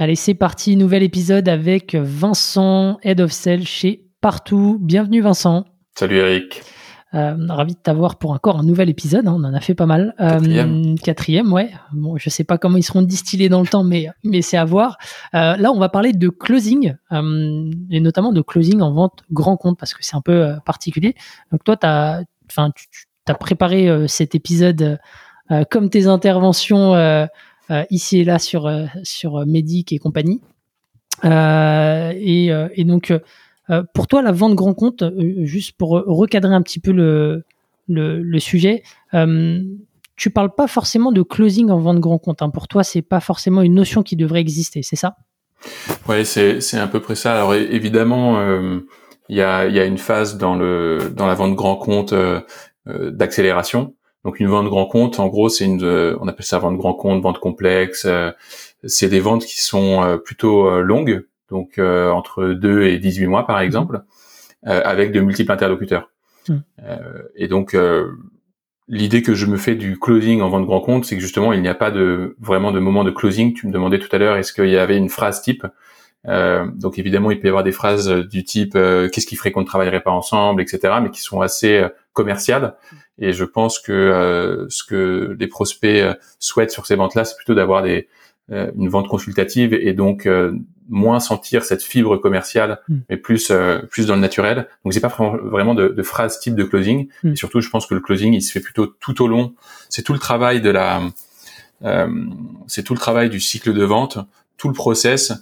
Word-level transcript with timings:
Allez, 0.00 0.16
c'est 0.16 0.32
parti, 0.32 0.78
nouvel 0.78 1.02
épisode 1.02 1.46
avec 1.46 1.94
Vincent, 1.94 2.98
Head 3.02 3.20
of 3.20 3.32
Sales 3.32 3.66
chez 3.66 4.06
Partout. 4.22 4.78
Bienvenue 4.80 5.20
Vincent. 5.20 5.66
Salut 5.94 6.16
Eric. 6.16 6.62
Euh, 7.12 7.36
ravi 7.50 7.74
de 7.74 7.78
t'avoir 7.78 8.16
pour 8.16 8.30
encore 8.30 8.58
un 8.58 8.62
nouvel 8.62 8.88
épisode. 8.88 9.28
Hein, 9.28 9.36
on 9.36 9.44
en 9.44 9.52
a 9.52 9.60
fait 9.60 9.74
pas 9.74 9.84
mal. 9.84 10.14
Euh, 10.18 10.30
quatrième. 10.38 10.98
quatrième, 10.98 11.52
ouais. 11.52 11.70
Bon, 11.92 12.16
je 12.16 12.30
sais 12.30 12.44
pas 12.44 12.56
comment 12.56 12.78
ils 12.78 12.82
seront 12.82 13.02
distillés 13.02 13.50
dans 13.50 13.60
le 13.60 13.66
temps, 13.66 13.84
mais 13.84 14.08
mais 14.24 14.40
c'est 14.40 14.56
à 14.56 14.64
voir. 14.64 14.96
Euh, 15.34 15.58
là, 15.58 15.70
on 15.70 15.78
va 15.78 15.90
parler 15.90 16.14
de 16.14 16.30
closing 16.30 16.94
et 17.90 18.00
notamment 18.00 18.32
de 18.32 18.40
closing 18.40 18.80
en 18.80 18.92
vente 18.92 19.22
grand 19.30 19.58
compte 19.58 19.78
parce 19.78 19.92
que 19.92 20.02
c'est 20.02 20.16
un 20.16 20.22
peu 20.22 20.54
particulier. 20.64 21.14
Donc 21.52 21.62
toi, 21.62 21.76
t'as, 21.76 22.22
enfin, 22.50 22.70
tu, 22.74 22.86
as 23.28 23.34
préparé 23.34 24.08
cet 24.08 24.34
épisode 24.34 24.98
comme 25.68 25.90
tes 25.90 26.06
interventions 26.06 26.94
ici 27.90 28.18
et 28.18 28.24
là 28.24 28.38
sur 28.38 28.66
euh, 28.66 28.86
sur 29.02 29.36
euh, 29.36 29.44
Medic 29.46 29.92
et 29.92 29.98
compagnie. 29.98 30.40
Et, 31.22 32.84
donc 32.84 33.12
pour 33.94 34.08
toi, 34.08 34.20
la 34.22 34.32
vente 34.32 34.54
grand 34.54 34.74
compte, 34.74 35.04
juste 35.42 35.76
pour 35.76 35.90
recadrer 35.90 36.54
un 36.54 36.62
petit 36.62 36.80
peu 36.80 36.90
le, 36.90 37.44
le, 37.86 38.38
sujet, 38.40 38.82
tu 40.16 40.30
parles 40.30 40.54
pas 40.56 40.66
forcément 40.66 41.12
de 41.12 41.22
closing 41.22 41.70
en 41.70 41.78
vente 41.78 42.00
grand 42.00 42.18
compte. 42.18 42.42
Hein. 42.42 42.50
Pour 42.50 42.66
toi, 42.66 42.82
c'est 42.82 43.02
pas 43.02 43.20
forcément 43.20 43.62
une 43.62 43.74
notion 43.74 44.02
qui 44.02 44.16
devrait 44.16 44.40
exister, 44.40 44.82
c'est 44.82 44.96
ça? 44.96 45.16
Oui, 46.08 46.26
c'est 46.26 46.78
à 46.78 46.88
peu 46.88 47.00
près 47.00 47.14
ça. 47.14 47.32
Alors 47.34 47.54
évidemment, 47.54 48.40
il 49.28 49.36
y 49.36 49.42
a 49.42 49.68
y 49.68 49.78
a 49.78 49.84
une 49.84 49.98
phase 49.98 50.36
dans 50.36 50.56
le 50.56 51.12
dans 51.14 51.28
la 51.28 51.34
vente 51.34 51.54
grand 51.54 51.76
compte 51.76 52.14
d'accélération. 52.86 53.94
Donc 54.24 54.38
une 54.38 54.48
vente 54.48 54.66
grand 54.68 54.86
compte, 54.86 55.18
en 55.18 55.28
gros, 55.28 55.48
c'est 55.48 55.64
une, 55.64 55.82
on 56.20 56.28
appelle 56.28 56.44
ça 56.44 56.58
vente 56.58 56.76
grand 56.76 56.94
compte, 56.94 57.22
vente 57.22 57.38
complexe. 57.38 58.04
Euh, 58.06 58.32
c'est 58.84 59.08
des 59.08 59.20
ventes 59.20 59.44
qui 59.44 59.60
sont 59.60 60.02
euh, 60.02 60.16
plutôt 60.18 60.66
euh, 60.66 60.82
longues, 60.82 61.24
donc 61.50 61.78
entre 61.78 62.52
2 62.52 62.82
et 62.82 62.98
18 62.98 63.26
mois 63.26 63.46
par 63.46 63.60
exemple, 63.60 64.02
avec 64.62 65.10
de 65.12 65.20
multiples 65.20 65.52
interlocuteurs. 65.52 66.10
Mmh. 66.48 66.54
et 67.36 67.48
donc 67.48 67.76
l'idée 68.88 69.20
que 69.22 69.34
je 69.34 69.44
me 69.44 69.58
fais 69.58 69.74
du 69.74 69.98
closing 69.98 70.40
en 70.40 70.48
vente 70.48 70.64
grand 70.64 70.80
compte, 70.80 71.04
c'est 71.04 71.16
que 71.16 71.20
justement 71.20 71.52
il 71.52 71.60
n'y 71.60 71.68
a 71.68 71.74
pas 71.74 71.90
de 71.90 72.36
vraiment 72.40 72.72
de 72.72 72.78
moment 72.78 73.04
de 73.04 73.10
closing. 73.10 73.52
Tu 73.52 73.66
me 73.66 73.72
demandais 73.72 73.98
tout 73.98 74.08
à 74.12 74.18
l'heure, 74.18 74.36
est-ce 74.36 74.52
qu'il 74.52 74.70
y 74.70 74.78
avait 74.78 74.96
une 74.96 75.08
phrase 75.08 75.42
type 75.42 75.66
euh, 76.28 76.66
donc 76.74 76.98
évidemment, 76.98 77.30
il 77.30 77.40
peut 77.40 77.46
y 77.46 77.48
avoir 77.48 77.64
des 77.64 77.72
phrases 77.72 78.08
du 78.08 78.44
type 78.44 78.74
qu'est-ce 78.74 79.26
qui 79.26 79.36
ferait 79.36 79.52
qu'on 79.52 79.62
ne 79.62 79.66
travaillerait 79.66 80.02
pas 80.02 80.10
ensemble, 80.10 80.62
etc., 80.62 80.94
mais 81.02 81.10
qui 81.10 81.20
sont 81.20 81.40
assez 81.40 81.84
commerciales 82.12 82.74
et 83.20 83.32
je 83.32 83.44
pense 83.44 83.78
que 83.78 83.92
euh, 83.92 84.66
ce 84.68 84.82
que 84.82 85.36
les 85.38 85.46
prospects 85.46 86.02
euh, 86.02 86.14
souhaitent 86.38 86.70
sur 86.70 86.86
ces 86.86 86.96
ventes-là, 86.96 87.24
c'est 87.24 87.36
plutôt 87.36 87.54
d'avoir 87.54 87.82
des 87.82 88.08
euh, 88.50 88.70
une 88.76 88.88
vente 88.88 89.06
consultative 89.06 89.74
et 89.74 89.92
donc 89.92 90.28
moins 90.88 91.20
sentir 91.20 91.62
cette 91.62 91.84
fibre 91.84 92.16
commerciale, 92.16 92.80
mm. 92.88 92.96
mais 93.08 93.16
plus 93.16 93.52
plus 93.90 94.06
dans 94.06 94.14
le 94.14 94.20
naturel. 94.20 94.66
Donc 94.84 94.94
c'est 94.94 95.00
pas 95.00 95.14
vraiment 95.44 95.74
de, 95.74 95.88
de 95.88 96.02
phrase 96.02 96.40
type 96.40 96.56
de 96.56 96.64
closing. 96.64 97.08
Mm. 97.22 97.32
Et 97.32 97.36
surtout, 97.36 97.60
je 97.60 97.70
pense 97.70 97.86
que 97.86 97.94
le 97.94 98.00
closing, 98.00 98.32
il 98.32 98.42
se 98.42 98.50
fait 98.50 98.60
plutôt 98.60 98.86
tout 98.86 99.22
au 99.22 99.28
long. 99.28 99.54
C'est 99.88 100.02
tout 100.02 100.14
le 100.14 100.18
travail 100.18 100.60
de 100.60 100.70
la, 100.70 101.02
c'est 102.66 102.82
tout 102.82 102.94
le 102.94 102.98
travail 102.98 103.30
du 103.30 103.40
cycle 103.40 103.72
de 103.72 103.84
vente, 103.84 104.18
tout 104.60 104.68
le 104.68 104.74
process 104.74 105.32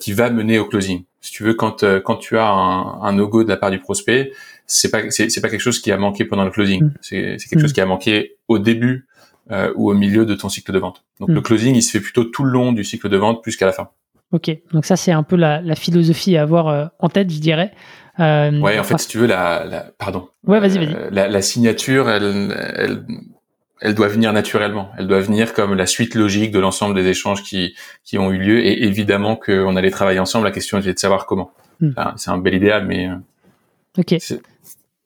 qui 0.00 0.12
va 0.14 0.30
mener 0.30 0.58
au 0.58 0.64
closing. 0.64 1.04
Si 1.20 1.32
tu 1.32 1.42
veux, 1.42 1.52
quand 1.52 1.84
quand 2.02 2.16
tu 2.16 2.38
as 2.38 2.48
un, 2.48 3.02
un 3.02 3.12
no-go 3.12 3.44
de 3.44 3.48
la 3.50 3.58
part 3.58 3.70
du 3.70 3.78
prospect, 3.78 4.32
c'est 4.66 4.90
pas 4.90 5.10
c'est 5.10 5.40
pas 5.40 5.48
quelque 5.48 5.60
chose 5.60 5.80
qui 5.80 5.92
a 5.92 5.96
manqué 5.96 6.24
pendant 6.24 6.44
le 6.44 6.50
closing. 6.50 6.84
Mm. 6.84 6.94
C'est 7.00 7.36
quelque 7.48 7.60
chose 7.60 7.70
mm. 7.70 7.74
qui 7.74 7.80
a 7.80 7.86
manqué 7.86 8.36
au 8.48 8.58
début 8.58 9.06
euh, 9.50 9.72
ou 9.76 9.90
au 9.90 9.94
milieu 9.94 10.26
de 10.26 10.34
ton 10.34 10.48
cycle 10.48 10.72
de 10.72 10.78
vente. 10.78 11.04
Donc 11.20 11.28
le 11.28 11.40
mm. 11.40 11.42
closing, 11.42 11.74
il 11.76 11.82
se 11.82 11.92
fait 11.92 12.00
plutôt 12.00 12.24
tout 12.24 12.44
le 12.44 12.50
long 12.50 12.72
du 12.72 12.84
cycle 12.84 13.08
de 13.08 13.16
vente 13.16 13.42
plus 13.42 13.56
qu'à 13.56 13.66
la 13.66 13.72
fin. 13.72 13.90
Ok, 14.32 14.50
donc 14.72 14.84
ça 14.84 14.96
c'est 14.96 15.12
un 15.12 15.22
peu 15.22 15.36
la, 15.36 15.60
la, 15.60 15.76
philosophie 15.76 16.36
à 16.36 16.42
avoir 16.42 16.66
euh, 16.66 16.86
en 16.98 17.08
tête, 17.08 17.30
je 17.30 17.38
dirais. 17.38 17.70
Euh, 18.18 18.60
ouais, 18.60 18.78
en 18.78 18.82
fait, 18.82 18.98
si 18.98 19.06
tu 19.06 19.18
veux, 19.18 19.26
la, 19.26 19.64
la 19.64 19.80
pardon. 19.98 20.28
Ouais, 20.44 20.58
vas-y, 20.58 20.78
vas-y. 20.78 20.94
Euh, 20.94 21.08
la, 21.12 21.28
la, 21.28 21.42
signature, 21.42 22.10
elle, 22.10 22.52
elle, 22.76 23.04
elle 23.80 23.94
doit 23.94 24.08
venir 24.08 24.32
naturellement. 24.32 24.90
Elle 24.98 25.06
doit 25.06 25.20
venir 25.20 25.52
comme 25.52 25.74
la 25.74 25.86
suite 25.86 26.14
logique 26.14 26.50
de 26.50 26.58
l'ensemble 26.58 26.94
des 26.94 27.06
échanges 27.06 27.42
qui, 27.42 27.74
qui 28.04 28.18
ont 28.18 28.32
eu 28.32 28.38
lieu. 28.38 28.64
Et 28.64 28.84
évidemment 28.84 29.36
qu'on 29.36 29.76
allait 29.76 29.90
travailler 29.90 30.18
ensemble. 30.18 30.44
La 30.46 30.52
question 30.52 30.78
était 30.78 30.94
de 30.94 30.98
savoir 30.98 31.26
comment. 31.26 31.50
c'est 32.16 32.30
un 32.30 32.38
bel 32.38 32.54
idéal, 32.54 32.86
mais. 32.86 33.10
Ok. 33.98 34.16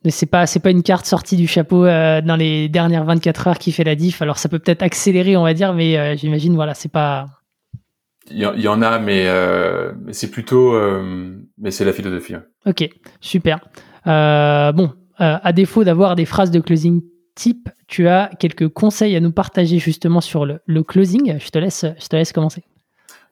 Mais 0.05 0.11
c'est 0.11 0.27
pas 0.27 0.47
c'est 0.47 0.61
pas 0.61 0.71
une 0.71 0.83
carte 0.83 1.05
sortie 1.05 1.37
du 1.37 1.47
chapeau 1.47 1.85
euh, 1.85 2.23
dans 2.23 2.37
les 2.37 2.71
dernières 2.71 3.05
24 3.05 3.49
heures 3.49 3.59
qui 3.59 3.71
fait 3.71 3.85
la 3.85 3.95
diff. 3.95 4.23
Alors 4.23 4.39
ça 4.39 4.49
peut 4.49 4.59
peut-être 4.59 4.83
accélérer, 4.83 5.37
on 5.37 5.43
va 5.43 5.53
dire, 5.53 5.75
mais 5.75 5.99
euh, 5.99 6.17
j'imagine 6.17 6.55
voilà, 6.55 6.75
c'est 6.75 6.91
pas. 6.91 7.29
Il 8.33 8.39
y, 8.39 8.69
en 8.69 8.81
a, 8.81 9.01
mais, 9.01 9.25
euh, 9.27 9.93
mais 10.05 10.13
c'est 10.13 10.31
plutôt 10.31 10.79
mais 11.59 11.73
c'est 11.73 11.85
la 11.85 11.93
philosophie. 11.93 12.37
Ok, 12.65 12.89
super. 13.21 13.59
bon, 14.07 14.93
à 15.19 15.53
défaut 15.53 15.83
d'avoir 15.83 16.15
des 16.15 16.27
phrases 16.27 16.53
de 16.53 16.61
closing 16.61 17.03
type, 17.35 17.69
tu 17.91 18.09
as 18.09 18.31
quelques 18.39 18.69
conseils 18.69 19.17
à 19.17 19.21
nous 19.21 19.33
partager 19.33 19.79
justement 19.79 20.21
sur 20.21 20.47
le, 20.47 20.61
le 20.65 20.83
closing? 20.83 21.39
Je 21.39 21.51
te 21.51 21.59
laisse 21.59 21.85
je 21.99 22.07
te 22.07 22.17
laisse 22.17 22.33
commencer. 22.33 22.63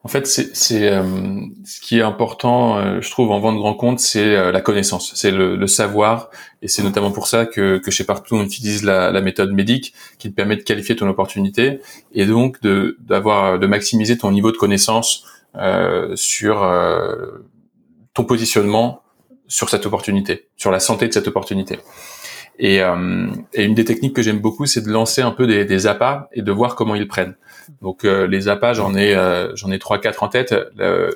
En 0.01 0.07
fait, 0.07 0.27
c'est 0.27 0.89
euh, 0.89 1.03
ce 1.65 1.81
qui 1.81 1.99
est 1.99 2.01
important, 2.01 2.77
euh, 2.77 3.01
je 3.01 3.11
trouve, 3.11 3.31
en 3.31 3.39
vente 3.39 3.57
grand 3.57 3.73
compte, 3.73 3.99
c'est 3.99 4.33
euh, 4.33 4.49
la 4.49 4.61
connaissance, 4.61 5.11
c'est 5.13 5.29
le, 5.29 5.57
le, 5.57 5.67
savoir, 5.67 6.29
et 6.61 6.69
c'est 6.69 6.83
notamment 6.83 7.11
pour 7.11 7.27
ça 7.27 7.45
que, 7.45 7.79
que 7.79 7.91
chez 7.91 8.05
Partout 8.05 8.35
on 8.35 8.43
utilise 8.43 8.83
la, 8.83 9.11
la, 9.11 9.19
méthode 9.19 9.51
médic, 9.51 9.93
qui 10.17 10.29
te 10.29 10.35
permet 10.35 10.55
de 10.55 10.61
qualifier 10.61 10.95
ton 10.95 11.09
opportunité 11.09 11.81
et 12.13 12.25
donc 12.25 12.61
de 12.61 12.95
d'avoir 13.01 13.59
de 13.59 13.67
maximiser 13.67 14.17
ton 14.17 14.31
niveau 14.31 14.53
de 14.53 14.57
connaissance 14.57 15.25
sur 16.15 16.65
ton 18.13 18.23
positionnement 18.23 19.01
sur 19.49 19.67
cette 19.69 19.85
opportunité, 19.85 20.47
sur 20.55 20.71
la 20.71 20.79
santé 20.79 21.07
de 21.07 21.13
cette 21.13 21.27
opportunité. 21.27 21.79
Et, 22.59 22.81
euh, 22.81 23.27
et, 23.53 23.63
une 23.63 23.73
des 23.73 23.85
techniques 23.85 24.13
que 24.13 24.21
j'aime 24.21 24.39
beaucoup, 24.39 24.65
c'est 24.65 24.81
de 24.81 24.89
lancer 24.89 25.21
un 25.21 25.31
peu 25.31 25.47
des, 25.47 25.63
des 25.63 25.87
appâts 25.87 26.27
et 26.33 26.41
de 26.41 26.51
voir 26.51 26.75
comment 26.75 26.93
ils 26.93 27.07
prennent. 27.07 27.35
Donc 27.81 28.03
euh, 28.03 28.27
les 28.27 28.49
appâts, 28.49 28.73
j'en 28.73 28.93
ai 28.95 29.15
euh, 29.15 29.55
j'en 29.55 29.71
ai 29.71 29.79
trois 29.79 29.99
quatre 29.99 30.23
en 30.23 30.27
tête. 30.27 30.53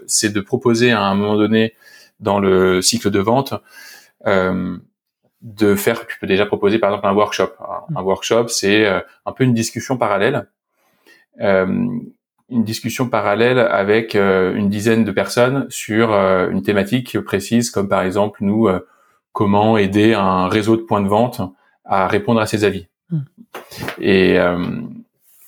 c'est 0.08 0.32
de 0.32 0.40
proposer 0.40 0.92
à 0.92 1.02
un 1.02 1.16
moment 1.16 1.36
donné 1.36 1.74
dans 2.22 2.40
le 2.40 2.82
cycle 2.82 3.12
de 3.12 3.20
vente 3.20 3.54
de 4.26 5.76
faire. 5.76 6.08
Tu 6.08 6.18
peux 6.18 6.28
déjà 6.28 6.46
proposer 6.46 6.80
par 6.80 6.92
exemple 6.92 7.08
un 7.08 7.14
workshop. 7.14 7.52
Un, 7.94 8.02
workshop, 8.02 8.48
c'est 8.48 8.88
un 8.88 9.32
peu 9.34 9.44
une 9.44 9.54
discussion 9.54 9.98
parallèle. 9.98 10.48
une 11.40 12.14
discussion 12.50 13.10
parallèle 13.10 13.60
avec 13.60 14.16
une 14.16 14.70
dizaine 14.70 15.04
de 15.04 15.12
personnes 15.12 15.66
sur 15.70 16.14
une 16.14 16.64
thématique 16.64 17.20
précise, 17.20 17.70
comme 17.70 17.90
par 17.90 18.04
exemple 18.04 18.38
nous 18.42 18.70
comment 19.34 19.78
aider 19.78 20.14
un 20.14 20.48
réseau 20.48 20.78
de 20.78 20.84
points 20.84 21.02
de 21.02 21.08
vente 21.08 21.42
à 21.84 22.08
répondre 22.08 22.40
à 22.40 22.46
ses 22.46 22.64
avis. 22.64 22.88
Hmm. 23.10 23.22
Et, 24.00 24.40
euh, 24.40 24.82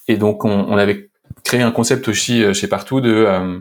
et 0.07 0.17
donc 0.17 0.43
on, 0.43 0.49
on, 0.49 0.77
avait 0.77 1.09
créé 1.43 1.61
un 1.61 1.71
concept 1.71 2.07
aussi 2.07 2.43
euh, 2.43 2.53
chez 2.53 2.67
Partout 2.67 2.99
de 2.99 3.09
euh, 3.09 3.59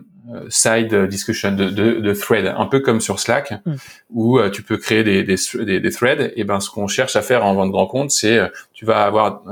side 0.48 0.94
discussion, 1.06 1.52
de, 1.54 1.68
de, 1.68 2.00
de, 2.00 2.14
thread, 2.14 2.46
un 2.46 2.66
peu 2.66 2.80
comme 2.80 3.00
sur 3.00 3.20
Slack, 3.20 3.52
hmm. 3.64 3.74
où 4.10 4.40
tu 4.48 4.62
peux 4.62 4.78
créer 4.78 5.04
des, 5.04 5.22
des, 5.22 5.80
des, 5.80 5.90
threads. 5.90 6.32
Et 6.34 6.44
ben 6.44 6.58
ce 6.58 6.70
qu'on 6.70 6.88
cherche 6.88 7.14
à 7.14 7.22
faire 7.22 7.44
en 7.44 7.54
vente 7.54 7.70
grand 7.70 7.86
compte, 7.86 8.10
c'est 8.10 8.40
tu 8.72 8.86
vas 8.86 9.04
avoir 9.04 9.42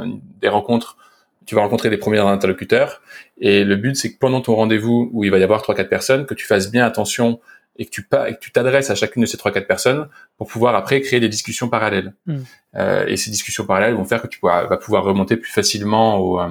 des 0.41 0.49
rencontres, 0.49 0.97
tu 1.45 1.55
vas 1.55 1.61
rencontrer 1.61 1.91
des 1.91 1.99
premiers 1.99 2.19
interlocuteurs. 2.19 3.03
Et 3.39 3.65
le 3.65 3.77
but, 3.77 3.97
c'est 3.97 4.15
que 4.15 4.19
pendant 4.19 4.41
ton 4.41 4.57
rendez-vous 4.57 5.11
où 5.13 5.25
il 5.25 5.31
va 5.31 5.39
y 5.39 5.43
avoir 5.43 5.63
trois 5.63 5.75
quatre 5.75 5.91
personnes, 5.91 6.25
que 6.25 6.35
tu 6.35 6.47
fasses 6.47 6.71
bien 6.71 6.85
attention 6.87 7.39
et 7.77 7.87
que 7.87 7.91
tu 7.91 8.07
et 8.29 8.35
que 8.35 8.39
tu 8.39 8.53
t'adresses 8.53 8.91
à 8.91 8.95
chacune 8.95 9.23
de 9.23 9.27
ces 9.27 9.37
trois 9.37 9.51
quatre 9.51 9.67
personnes 9.67 10.09
pour 10.37 10.47
pouvoir 10.47 10.75
après 10.75 11.01
créer 11.01 11.21
des 11.21 11.29
discussions 11.29 11.69
parallèles. 11.69 12.15
Hmm. 12.27 12.41
Euh, 12.77 13.07
et 13.07 13.17
ces 13.17 13.31
discussions 13.31 13.65
parallèles 13.65 13.95
vont 13.95 14.05
faire 14.05 14.21
que 14.21 14.27
tu 14.27 14.39
pourras, 14.39 14.67
vas 14.67 14.77
pouvoir 14.77 15.05
remonter 15.05 15.37
plus 15.37 15.51
facilement 15.51 16.19
au, 16.19 16.41
euh, 16.41 16.49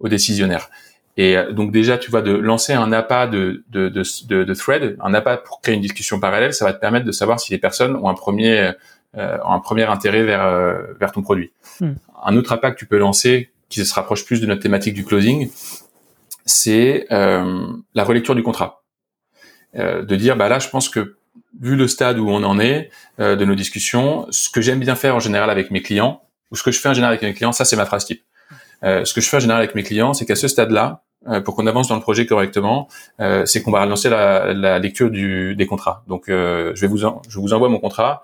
aux 0.00 0.08
décisionnaires. 0.08 0.70
Et 1.16 1.36
euh, 1.36 1.52
donc 1.52 1.72
déjà, 1.72 1.98
tu 1.98 2.10
vois, 2.10 2.22
de 2.22 2.32
lancer 2.32 2.72
un 2.72 2.92
appât 2.92 3.26
de, 3.26 3.64
de, 3.70 3.88
de, 3.88 4.02
de, 4.26 4.44
de 4.44 4.54
thread, 4.54 4.96
un 5.00 5.14
appât 5.14 5.36
pour 5.38 5.60
créer 5.60 5.74
une 5.74 5.82
discussion 5.82 6.20
parallèle, 6.20 6.54
ça 6.54 6.64
va 6.64 6.72
te 6.72 6.80
permettre 6.80 7.06
de 7.06 7.12
savoir 7.12 7.40
si 7.40 7.52
les 7.52 7.58
personnes 7.58 7.96
ont 7.96 8.08
un 8.08 8.14
premier, 8.14 8.72
euh, 9.16 9.38
ont 9.44 9.52
un 9.52 9.60
premier 9.60 9.84
intérêt 9.84 10.22
vers, 10.22 10.46
vers 10.98 11.12
ton 11.12 11.22
produit. 11.22 11.52
Hmm. 11.80 11.94
Un 12.24 12.36
autre 12.36 12.52
appât 12.52 12.70
que 12.70 12.78
tu 12.78 12.86
peux 12.86 12.98
lancer, 12.98 13.50
qui 13.68 13.84
se 13.84 13.94
rapproche 13.94 14.24
plus 14.24 14.40
de 14.40 14.46
notre 14.46 14.62
thématique 14.62 14.94
du 14.94 15.04
closing, 15.04 15.50
c'est 16.44 17.06
la 17.10 18.04
relecture 18.04 18.34
du 18.34 18.42
contrat. 18.42 18.81
De 19.74 20.16
dire, 20.16 20.36
bah 20.36 20.48
là, 20.48 20.58
je 20.58 20.68
pense 20.68 20.88
que 20.88 21.16
vu 21.60 21.76
le 21.76 21.88
stade 21.88 22.18
où 22.18 22.28
on 22.28 22.42
en 22.42 22.58
est 22.58 22.90
de 23.18 23.44
nos 23.44 23.54
discussions, 23.54 24.26
ce 24.30 24.50
que 24.50 24.60
j'aime 24.60 24.80
bien 24.80 24.96
faire 24.96 25.16
en 25.16 25.20
général 25.20 25.50
avec 25.50 25.70
mes 25.70 25.82
clients, 25.82 26.22
ou 26.50 26.56
ce 26.56 26.62
que 26.62 26.70
je 26.70 26.78
fais 26.80 26.88
en 26.88 26.94
général 26.94 27.12
avec 27.14 27.22
mes 27.22 27.34
clients, 27.34 27.52
ça 27.52 27.64
c'est 27.64 27.76
ma 27.76 27.86
phrase 27.86 28.04
type. 28.04 28.22
ce 28.82 29.12
que 29.12 29.20
je 29.20 29.28
fais 29.28 29.38
en 29.38 29.40
général 29.40 29.62
avec 29.62 29.74
mes 29.74 29.82
clients, 29.82 30.12
c'est 30.14 30.26
qu'à 30.26 30.36
ce 30.36 30.48
stade-là, 30.48 31.02
euh, 31.28 31.40
pour 31.40 31.54
qu'on 31.54 31.66
avance 31.66 31.88
dans 31.88 31.94
le 31.94 32.00
projet 32.00 32.26
correctement, 32.26 32.88
euh, 33.20 33.46
c'est 33.46 33.62
qu'on 33.62 33.70
va 33.70 33.86
lancer 33.86 34.08
la, 34.08 34.52
la 34.52 34.78
lecture 34.78 35.10
du, 35.10 35.54
des 35.54 35.66
contrats. 35.66 36.02
Donc, 36.08 36.28
euh, 36.28 36.72
je 36.74 36.80
vais 36.80 36.88
vous, 36.88 36.98
je 36.98 37.38
vous 37.38 37.52
envoie 37.52 37.68
mon 37.68 37.78
contrat 37.78 38.22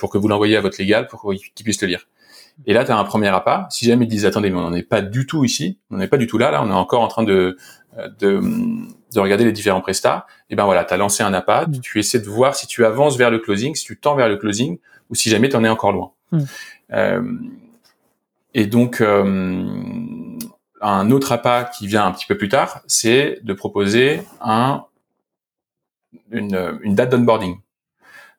pour 0.00 0.10
que 0.10 0.18
vous 0.18 0.26
l'envoyiez 0.26 0.56
à 0.56 0.60
votre 0.60 0.78
légal 0.78 1.06
pour 1.06 1.32
qu'il 1.32 1.64
puisse 1.64 1.80
le 1.80 1.86
lire. 1.86 2.08
Et 2.64 2.72
là, 2.72 2.84
tu 2.84 2.90
as 2.90 2.96
un 2.96 3.04
premier 3.04 3.28
appât. 3.28 3.66
Si 3.70 3.84
jamais 3.84 4.06
ils 4.06 4.08
disent 4.08 4.24
attendez, 4.24 4.50
mais 4.50 4.56
on 4.56 4.62
n'en 4.62 4.72
est 4.72 4.82
pas 4.82 5.02
du 5.02 5.26
tout 5.26 5.44
ici, 5.44 5.78
on 5.90 5.98
n'est 5.98 6.08
pas 6.08 6.16
du 6.16 6.26
tout 6.26 6.38
là, 6.38 6.50
là, 6.50 6.62
on 6.62 6.70
est 6.70 6.72
encore 6.72 7.02
en 7.02 7.08
train 7.08 7.22
de 7.22 7.56
de, 8.18 8.40
de 9.14 9.20
regarder 9.20 9.44
les 9.44 9.52
différents 9.52 9.80
prestats. 9.80 10.26
Et 10.50 10.56
ben 10.56 10.64
voilà, 10.64 10.84
tu 10.84 10.94
as 10.94 10.96
lancé 10.96 11.22
un 11.22 11.32
appât, 11.32 11.66
mmh. 11.66 11.80
tu 11.80 11.98
essaies 11.98 12.20
de 12.20 12.28
voir 12.28 12.54
si 12.54 12.66
tu 12.66 12.84
avances 12.84 13.16
vers 13.16 13.30
le 13.30 13.38
closing, 13.38 13.74
si 13.74 13.84
tu 13.84 13.98
tends 13.98 14.14
vers 14.14 14.28
le 14.28 14.36
closing, 14.36 14.78
ou 15.10 15.14
si 15.14 15.30
jamais 15.30 15.48
tu 15.48 15.56
en 15.56 15.64
es 15.64 15.68
encore 15.68 15.92
loin. 15.92 16.12
Mmh. 16.32 16.40
Euh, 16.92 17.22
et 18.54 18.66
donc, 18.66 19.00
euh, 19.00 19.66
un 20.80 21.10
autre 21.10 21.32
appât 21.32 21.64
qui 21.64 21.86
vient 21.86 22.06
un 22.06 22.12
petit 22.12 22.26
peu 22.26 22.36
plus 22.36 22.48
tard, 22.48 22.80
c'est 22.86 23.40
de 23.42 23.52
proposer 23.52 24.22
un, 24.40 24.84
une, 26.30 26.78
une 26.82 26.94
date 26.94 27.10
d'onboarding. 27.10 27.56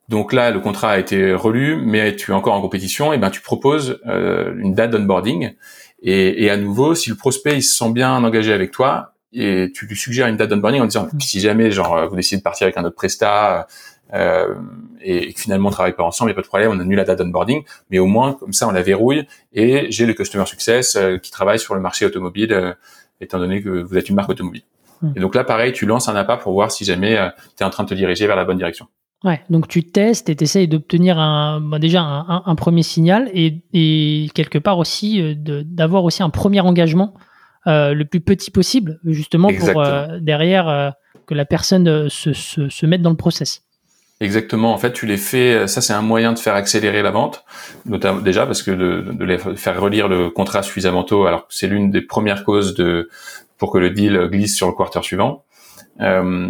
Donc 0.09 0.31
là, 0.31 0.51
le 0.51 0.59
contrat 0.59 0.91
a 0.91 0.99
été 0.99 1.33
relu, 1.33 1.75
mais 1.75 2.15
tu 2.15 2.31
es 2.31 2.33
encore 2.33 2.53
en 2.53 2.61
compétition, 2.61 3.11
et 3.11 3.17
ben 3.17 3.29
tu 3.29 3.41
proposes 3.41 3.99
euh, 4.07 4.53
une 4.57 4.73
date 4.73 4.91
d'onboarding. 4.91 5.53
Et, 6.01 6.45
et 6.45 6.49
à 6.49 6.57
nouveau, 6.57 6.95
si 6.95 7.09
le 7.09 7.15
prospect 7.15 7.57
il 7.57 7.63
se 7.63 7.75
sent 7.75 7.91
bien 7.91 8.23
engagé 8.23 8.53
avec 8.53 8.71
toi, 8.71 9.13
et 9.33 9.71
tu 9.73 9.85
lui 9.85 9.97
suggères 9.97 10.27
une 10.27 10.37
date 10.37 10.49
d'onboarding 10.49 10.81
en 10.81 10.85
disant 10.85 11.07
si 11.19 11.41
jamais 11.41 11.71
genre 11.71 12.07
vous 12.07 12.15
décidez 12.15 12.37
de 12.37 12.43
partir 12.43 12.65
avec 12.65 12.77
un 12.77 12.85
autre 12.85 12.95
prestat 12.95 13.67
euh, 14.13 14.55
et, 15.01 15.33
finalement 15.35 15.69
on 15.69 15.71
travaille 15.71 15.93
pas 15.93 16.03
ensemble, 16.03 16.31
il 16.31 16.33
n'y 16.33 16.35
a 16.35 16.41
pas 16.41 16.43
de 16.43 16.47
problème, 16.47 16.71
on 16.71 16.79
annule 16.79 16.97
la 16.97 17.03
date 17.03 17.19
d'onboarding, 17.19 17.63
mais 17.89 17.99
au 17.99 18.05
moins 18.05 18.33
comme 18.33 18.53
ça 18.53 18.67
on 18.67 18.71
la 18.71 18.81
verrouille 18.81 19.27
et 19.53 19.87
j'ai 19.89 20.05
le 20.05 20.13
customer 20.13 20.45
success 20.45 20.95
euh, 20.95 21.17
qui 21.17 21.31
travaille 21.31 21.59
sur 21.59 21.75
le 21.75 21.81
marché 21.81 22.05
automobile, 22.05 22.53
euh, 22.53 22.73
étant 23.19 23.39
donné 23.39 23.61
que 23.61 23.69
vous 23.69 23.97
êtes 23.97 24.09
une 24.09 24.15
marque 24.15 24.29
automobile. 24.29 24.63
Hmm. 25.01 25.11
Et 25.15 25.19
donc 25.19 25.35
là 25.35 25.43
pareil, 25.43 25.73
tu 25.73 25.85
lances 25.85 26.07
un 26.07 26.15
appât 26.15 26.37
pour 26.37 26.53
voir 26.53 26.71
si 26.71 26.85
jamais 26.85 27.17
tu 27.57 27.63
es 27.63 27.65
en 27.65 27.69
train 27.69 27.83
de 27.83 27.89
te 27.89 27.93
diriger 27.93 28.27
vers 28.27 28.35
la 28.35 28.45
bonne 28.45 28.57
direction. 28.57 28.87
Ouais, 29.23 29.41
donc 29.49 29.67
tu 29.67 29.83
testes 29.83 30.29
et 30.29 30.35
tu 30.35 30.43
essayes 30.43 30.67
d'obtenir 30.67 31.17
un, 31.17 31.59
bah, 31.59 31.79
déjà 31.79 32.01
un, 32.01 32.43
un, 32.45 32.55
premier 32.55 32.83
signal 32.83 33.29
et, 33.33 33.63
et, 33.73 34.29
quelque 34.35 34.59
part 34.59 34.77
aussi 34.77 35.35
d'avoir 35.35 36.03
aussi 36.03 36.21
un 36.21 36.29
premier 36.29 36.61
engagement 36.61 37.15
le 37.65 38.03
plus 38.03 38.21
petit 38.21 38.51
possible, 38.51 38.99
justement 39.03 39.49
pour 39.51 39.83
derrière 40.21 40.93
que 41.25 41.33
la 41.33 41.45
personne 41.45 42.09
se, 42.09 42.31
se, 42.31 42.69
se 42.69 42.85
mette 42.85 43.01
dans 43.01 43.09
le 43.09 43.17
process. 43.17 43.63
Exactement. 44.19 44.73
En 44.73 44.77
fait, 44.77 44.93
tu 44.93 45.05
les 45.05 45.17
fais. 45.17 45.67
Ça, 45.67 45.81
c'est 45.81 45.93
un 45.93 46.01
moyen 46.01 46.33
de 46.33 46.39
faire 46.39 46.55
accélérer 46.55 47.03
la 47.03 47.11
vente, 47.11 47.43
notamment 47.85 48.21
déjà 48.21 48.45
parce 48.47 48.63
que 48.63 48.71
de, 48.71 49.11
de 49.11 49.25
les 49.25 49.37
faire 49.37 49.79
relire 49.79 50.07
le 50.07 50.29
contrat 50.31 50.63
suffisamment 50.63 51.03
tôt. 51.03 51.25
Alors, 51.25 51.45
c'est 51.49 51.67
l'une 51.67 51.91
des 51.91 52.01
premières 52.01 52.43
causes 52.43 52.73
de 52.73 53.09
pour 53.57 53.71
que 53.71 53.77
le 53.77 53.91
deal 53.91 54.27
glisse 54.31 54.55
sur 54.55 54.67
le 54.67 54.73
quarter 54.73 55.03
suivant. 55.03 55.43
Euh, 55.99 56.49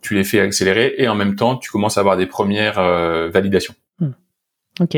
tu 0.00 0.14
les 0.14 0.24
fais 0.24 0.40
accélérer 0.40 0.94
et 0.98 1.08
en 1.08 1.14
même 1.14 1.36
temps, 1.36 1.56
tu 1.56 1.70
commences 1.70 1.98
à 1.98 2.00
avoir 2.00 2.16
des 2.16 2.26
premières 2.26 2.78
euh, 2.78 3.30
validations. 3.30 3.74
Hmm. 4.00 4.10
Ok. 4.80 4.96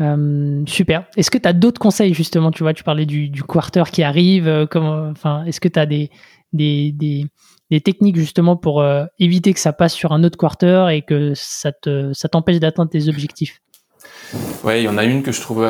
Euh, 0.00 0.62
super. 0.66 1.04
Est-ce 1.16 1.30
que 1.30 1.38
tu 1.38 1.48
as 1.48 1.52
d'autres 1.52 1.80
conseils 1.80 2.14
justement? 2.14 2.50
Tu 2.50 2.62
vois, 2.62 2.74
tu 2.74 2.82
parlais 2.82 3.06
du, 3.06 3.28
du 3.28 3.42
quarter 3.42 3.84
qui 3.92 4.02
arrive. 4.02 4.66
Comment, 4.70 5.10
enfin, 5.10 5.44
est-ce 5.44 5.60
que 5.60 5.68
tu 5.68 5.78
as 5.78 5.86
des, 5.86 6.10
des, 6.52 6.90
des, 6.92 7.26
des 7.70 7.80
techniques 7.80 8.16
justement 8.16 8.56
pour 8.56 8.84
éviter 9.18 9.52
que 9.52 9.60
ça 9.60 9.72
passe 9.72 9.94
sur 9.94 10.12
un 10.12 10.24
autre 10.24 10.38
quarter 10.38 10.88
et 10.90 11.02
que 11.02 11.32
ça 11.34 11.70
te 11.70 12.12
ça 12.12 12.28
t'empêche 12.28 12.58
d'atteindre 12.58 12.90
tes 12.90 13.08
objectifs? 13.08 13.60
Ouais, 14.64 14.80
il 14.80 14.84
y 14.84 14.88
en 14.88 14.98
a 14.98 15.04
une 15.04 15.22
que 15.22 15.32
je 15.32 15.40
trouve 15.40 15.66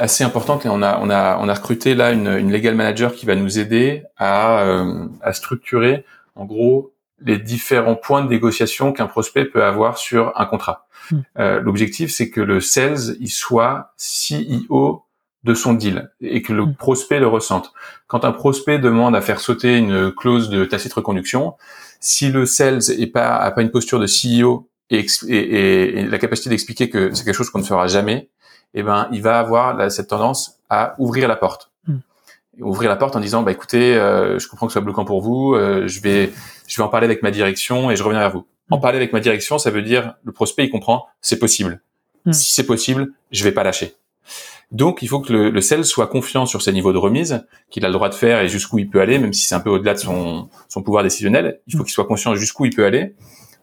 assez 0.00 0.24
importante 0.24 0.66
et 0.66 0.68
on 0.68 0.82
a 0.82 0.98
on 1.00 1.10
a 1.10 1.38
on 1.40 1.48
a 1.48 1.54
recruté 1.54 1.94
là 1.94 2.12
une, 2.12 2.28
une 2.28 2.50
legal 2.50 2.74
manager 2.74 3.14
qui 3.14 3.26
va 3.26 3.36
nous 3.36 3.58
aider 3.58 4.04
à 4.16 4.62
euh, 4.62 5.06
à 5.20 5.32
structurer 5.32 6.04
en 6.34 6.44
gros 6.44 6.92
les 7.20 7.38
différents 7.38 7.96
points 7.96 8.24
de 8.24 8.28
négociation 8.28 8.92
qu'un 8.92 9.06
prospect 9.06 9.44
peut 9.44 9.62
avoir 9.62 9.98
sur 9.98 10.32
un 10.40 10.46
contrat. 10.46 10.86
Hmm. 11.10 11.20
L'objectif 11.62 12.10
c'est 12.10 12.30
que 12.30 12.40
le 12.40 12.60
sales 12.60 13.16
il 13.20 13.30
soit 13.30 13.92
CEO 13.98 15.04
de 15.44 15.54
son 15.54 15.74
deal 15.74 16.10
et 16.20 16.42
que 16.42 16.52
le 16.52 16.66
mm. 16.66 16.74
prospect 16.74 17.18
le 17.18 17.26
ressente. 17.26 17.72
Quand 18.06 18.24
un 18.24 18.32
prospect 18.32 18.78
demande 18.78 19.16
à 19.16 19.22
faire 19.22 19.40
sauter 19.40 19.76
une 19.78 20.12
clause 20.12 20.50
de 20.50 20.66
tacite 20.66 20.92
reconduction, 20.92 21.54
si 21.98 22.30
le 22.30 22.44
sales 22.44 22.90
est 22.98 23.06
pas 23.06 23.36
a 23.36 23.50
pas 23.50 23.62
une 23.62 23.70
posture 23.70 23.98
de 23.98 24.06
CEO 24.06 24.68
et, 24.90 25.06
et, 25.28 25.98
et 25.98 26.06
la 26.06 26.18
capacité 26.18 26.50
d'expliquer 26.50 26.90
que 26.90 27.14
c'est 27.14 27.24
quelque 27.24 27.34
chose 27.34 27.50
qu'on 27.50 27.60
ne 27.60 27.64
fera 27.64 27.86
jamais, 27.86 28.28
eh 28.74 28.82
ben 28.82 29.08
il 29.12 29.22
va 29.22 29.38
avoir 29.38 29.90
cette 29.90 30.08
tendance 30.08 30.58
à 30.68 30.94
ouvrir 30.98 31.28
la 31.28 31.36
porte. 31.36 31.70
Mm. 31.86 31.98
Ouvrir 32.60 32.90
la 32.90 32.96
porte 32.96 33.16
en 33.16 33.20
disant 33.20 33.42
bah 33.42 33.52
écoutez, 33.52 33.96
euh, 33.96 34.38
je 34.38 34.48
comprends 34.48 34.66
que 34.66 34.72
ce 34.72 34.74
soit 34.74 34.84
bloquant 34.84 35.04
pour 35.04 35.20
vous, 35.22 35.54
euh, 35.54 35.86
je 35.86 36.00
vais 36.00 36.32
je 36.66 36.76
vais 36.76 36.82
en 36.82 36.88
parler 36.88 37.06
avec 37.06 37.22
ma 37.22 37.30
direction 37.30 37.90
et 37.90 37.96
je 37.96 38.02
reviens 38.02 38.20
vers 38.20 38.30
vous. 38.30 38.46
En 38.70 38.78
mm. 38.78 38.80
parler 38.80 38.98
avec 38.98 39.12
ma 39.12 39.20
direction, 39.20 39.58
ça 39.58 39.70
veut 39.70 39.82
dire 39.82 40.14
le 40.24 40.32
prospect 40.32 40.64
il 40.64 40.70
comprend 40.70 41.06
c'est 41.20 41.38
possible. 41.38 41.80
Si 42.32 42.52
c'est 42.52 42.66
possible, 42.66 43.14
je 43.30 43.44
vais 43.44 43.52
pas 43.52 43.64
lâcher. 43.64 43.94
Donc, 44.72 45.02
il 45.02 45.08
faut 45.08 45.20
que 45.20 45.32
le, 45.32 45.50
le 45.50 45.60
sel 45.60 45.84
soit 45.84 46.06
confiant 46.06 46.46
sur 46.46 46.62
ses 46.62 46.72
niveaux 46.72 46.92
de 46.92 46.98
remise, 46.98 47.44
qu'il 47.70 47.84
a 47.84 47.88
le 47.88 47.94
droit 47.94 48.08
de 48.08 48.14
faire 48.14 48.40
et 48.40 48.48
jusqu'où 48.48 48.78
il 48.78 48.88
peut 48.88 49.00
aller, 49.00 49.18
même 49.18 49.32
si 49.32 49.46
c'est 49.46 49.54
un 49.54 49.60
peu 49.60 49.70
au-delà 49.70 49.94
de 49.94 49.98
son, 49.98 50.48
son 50.68 50.82
pouvoir 50.82 51.02
décisionnel. 51.02 51.60
Il 51.66 51.76
faut 51.76 51.82
qu'il 51.82 51.92
soit 51.92 52.04
conscient 52.04 52.34
jusqu'où 52.36 52.66
il 52.66 52.74
peut 52.74 52.84
aller. 52.84 53.14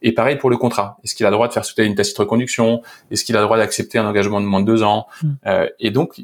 Et 0.01 0.13
pareil 0.13 0.37
pour 0.37 0.49
le 0.49 0.57
contrat. 0.57 0.97
Est-ce 1.03 1.15
qu'il 1.15 1.25
a 1.25 1.29
le 1.29 1.35
droit 1.35 1.47
de 1.47 1.53
faire 1.53 1.65
sauter 1.65 1.85
une 1.85 1.95
tacite 1.95 2.17
reconduction? 2.17 2.81
Est-ce 3.11 3.23
qu'il 3.23 3.35
a 3.35 3.39
le 3.39 3.45
droit 3.45 3.57
d'accepter 3.57 3.97
un 3.97 4.05
engagement 4.05 4.41
de 4.41 4.45
moins 4.45 4.61
de 4.61 4.65
deux 4.65 4.83
ans? 4.83 5.07
Mm. 5.23 5.29
euh, 5.47 5.67
Et 5.79 5.91
donc, 5.91 6.21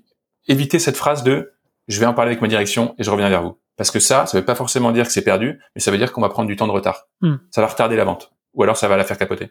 éviter 0.48 0.80
cette 0.80 0.98
phrase 0.98 1.24
de 1.24 1.54
«je 1.88 2.00
vais 2.00 2.06
en 2.06 2.14
parler 2.14 2.31
avec 2.31 2.42
ma 2.42 2.48
direction 2.48 2.96
et 2.98 3.04
je 3.04 3.12
reviens 3.12 3.30
vers 3.30 3.44
vous». 3.44 3.58
Parce 3.78 3.90
que 3.90 4.00
ça, 4.00 4.25
ça 4.28 4.38
veut 4.38 4.46
pas 4.46 4.56
forcément 4.56 4.92
dire 4.92 5.06
que 5.06 5.12
c'est 5.12 5.24
perdu, 5.24 5.60
mais 5.75 5.81
ça 5.81 5.90
veut 5.90 5.98
dire 5.98 6.12
qu'on 6.12 6.22
va 6.22 6.30
prendre 6.30 6.48
du 6.48 6.56
temps 6.56 6.68
de 6.68 6.72
retard. 6.72 7.08
Mm. 7.22 7.36
Ça 7.50 7.62
va 7.62 7.68
retarder 7.68 7.96
la 7.96 8.06
vente. 8.06 8.31
Ou 8.54 8.64
alors 8.64 8.78
ça 8.78 8.88
va 8.88 8.98
la 8.98 9.04
faire 9.04 9.18
capoter. 9.18 9.50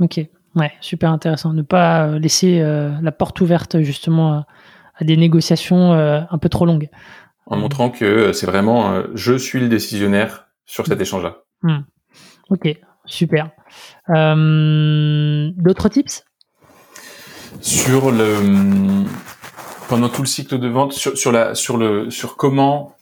Ok, 0.00 0.20
ouais, 0.54 0.72
super 0.80 1.10
intéressant. 1.10 1.52
Ne 1.52 1.62
pas 1.62 2.06
euh, 2.06 2.18
laisser 2.18 2.60
euh, 2.60 2.92
la 3.02 3.12
porte 3.12 3.40
ouverte 3.40 3.80
justement 3.80 4.46
à 4.94 5.04
des 5.04 5.16
négociations 5.16 5.92
euh, 5.92 6.20
un 6.30 6.38
peu 6.38 6.48
trop 6.48 6.64
longues. 6.64 6.88
En 7.46 7.56
montrant 7.56 7.90
que 7.90 8.32
c'est 8.32 8.46
vraiment 8.46 9.02
je 9.14 9.34
suis 9.34 9.58
le 9.58 9.68
décisionnaire 9.68 10.48
sur 10.66 10.86
cet 10.86 11.00
échange-là. 11.00 11.38
Hmm. 11.62 11.80
Ok, 12.50 12.78
super. 13.08 13.50
D'autres 14.08 15.88
tips? 15.88 16.24
Sur 17.60 18.10
le 18.10 19.04
pendant 19.88 20.08
tout 20.08 20.22
le 20.22 20.28
cycle 20.28 20.58
de 20.58 20.68
vente, 20.68 20.92
sur, 20.92 21.16
sur 21.16 21.32
la 21.32 21.54
sur 21.54 21.76
le 21.76 22.10
sur 22.10 22.36
comment 22.36 22.94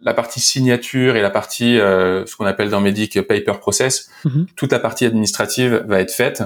la 0.00 0.14
partie 0.14 0.40
signature 0.40 1.16
et 1.16 1.22
la 1.22 1.30
partie 1.30 1.76
ce 1.76 2.36
qu'on 2.36 2.46
appelle 2.46 2.70
dans 2.70 2.80
Medic 2.80 3.20
paper 3.22 3.58
process, 3.58 4.10
mhm. 4.24 4.46
toute 4.56 4.72
la 4.72 4.78
partie 4.78 5.04
administrative 5.04 5.84
va 5.86 6.00
être 6.00 6.12
faite 6.12 6.42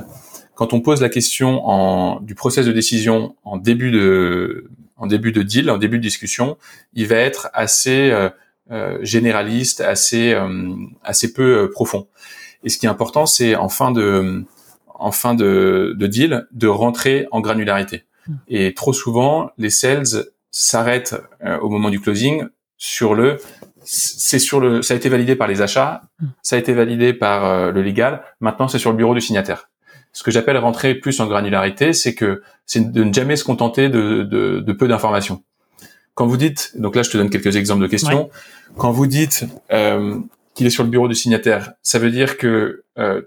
quand 0.55 0.73
on 0.73 0.81
pose 0.81 1.01
la 1.01 1.09
question 1.09 1.67
en, 1.69 2.21
du 2.21 2.35
process 2.35 2.67
de 2.67 2.73
décision 2.73 3.37
en 3.45 3.57
début 3.57 3.91
de, 3.91 4.71
en 4.97 5.07
début 5.07 5.33
de 5.33 5.43
deal, 5.43 5.71
en 5.71 5.79
début 5.79 5.99
de 5.99 6.03
discussion, 6.03 6.59
il 6.95 7.07
va 7.07 7.17
être 7.17 7.49
assez 7.53 8.11
euh, 8.11 8.29
euh 8.29 8.31
généraliste, 9.02 9.81
assez, 9.81 10.33
euh, 10.33 10.75
assez 11.05 11.33
peu 11.33 11.64
euh, 11.64 11.71
profond. 11.71 12.09
Et 12.64 12.69
ce 12.69 12.79
qui 12.79 12.87
est 12.87 12.88
important, 12.88 13.26
c'est 13.26 13.55
en 13.55 13.69
fin 13.69 13.91
de, 13.91 14.45
en 14.95 15.12
fin 15.12 15.35
de, 15.35 15.95
de 15.97 16.07
deal, 16.07 16.47
de 16.52 16.69
rentrer 16.69 17.26
en 17.33 17.41
granularité. 17.41 18.05
Hmm. 18.26 18.35
Et 18.49 18.75
trop 18.75 18.93
souvent, 18.93 19.50
les 19.59 19.71
sales 19.71 20.26
s'arrêtent 20.50 21.17
au 21.62 21.71
moment 21.71 21.88
du 21.88 21.99
closing 21.99 22.45
sur 22.76 23.14
le 23.14 23.38
c'est 23.85 24.38
sur 24.38 24.61
le 24.61 24.83
ça 24.83 24.95
a 24.95 24.97
été 24.97 25.09
validé 25.09 25.35
par 25.35 25.49
les 25.49 25.62
achats, 25.62 26.02
hmm. 26.21 26.26
ça 26.43 26.57
a 26.57 26.59
été 26.59 26.75
validé 26.75 27.14
par 27.14 27.73
le 27.73 27.83
légal, 27.83 28.23
maintenant 28.41 28.69
c'est 28.69 28.79
sur 28.79 28.91
le 28.91 28.97
bureau 28.97 29.14
du 29.14 29.23
signataire 29.23 29.71
ce 30.12 30.23
que 30.23 30.31
j'appelle 30.31 30.59
rentrer 30.59 30.95
plus 30.95 31.19
en 31.21 31.26
granularité, 31.26 31.93
c'est 31.93 32.14
que 32.14 32.43
c'est 32.67 32.93
de 32.93 33.05
ne 33.05 33.12
jamais 33.12 33.37
se 33.37 33.45
contenter 33.45 33.88
de, 33.88 34.23
de, 34.23 34.61
de 34.61 34.73
peu 34.73 34.87
d'informations. 34.87 35.43
Quand 36.14 36.26
vous 36.26 36.37
dites, 36.37 36.73
donc 36.76 36.97
là 36.97 37.02
je 37.02 37.11
te 37.11 37.16
donne 37.16 37.31
quelques 37.31 37.57
exemples 37.57 37.83
de 37.83 37.88
questions, 37.88 38.31
quand 38.76 38.90
vous 38.90 39.07
dites 39.07 39.45
euh, 39.73 40.19
qu'il 40.54 40.66
est 40.66 40.71
sur 40.71 40.85
le 40.85 40.90
bureau 40.90 41.09
du 41.09 41.14
signataire, 41.14 41.73
ça 41.83 41.99
veut 41.99 42.11
dire 42.11 42.37
que 42.37 42.85
euh, 42.99 43.23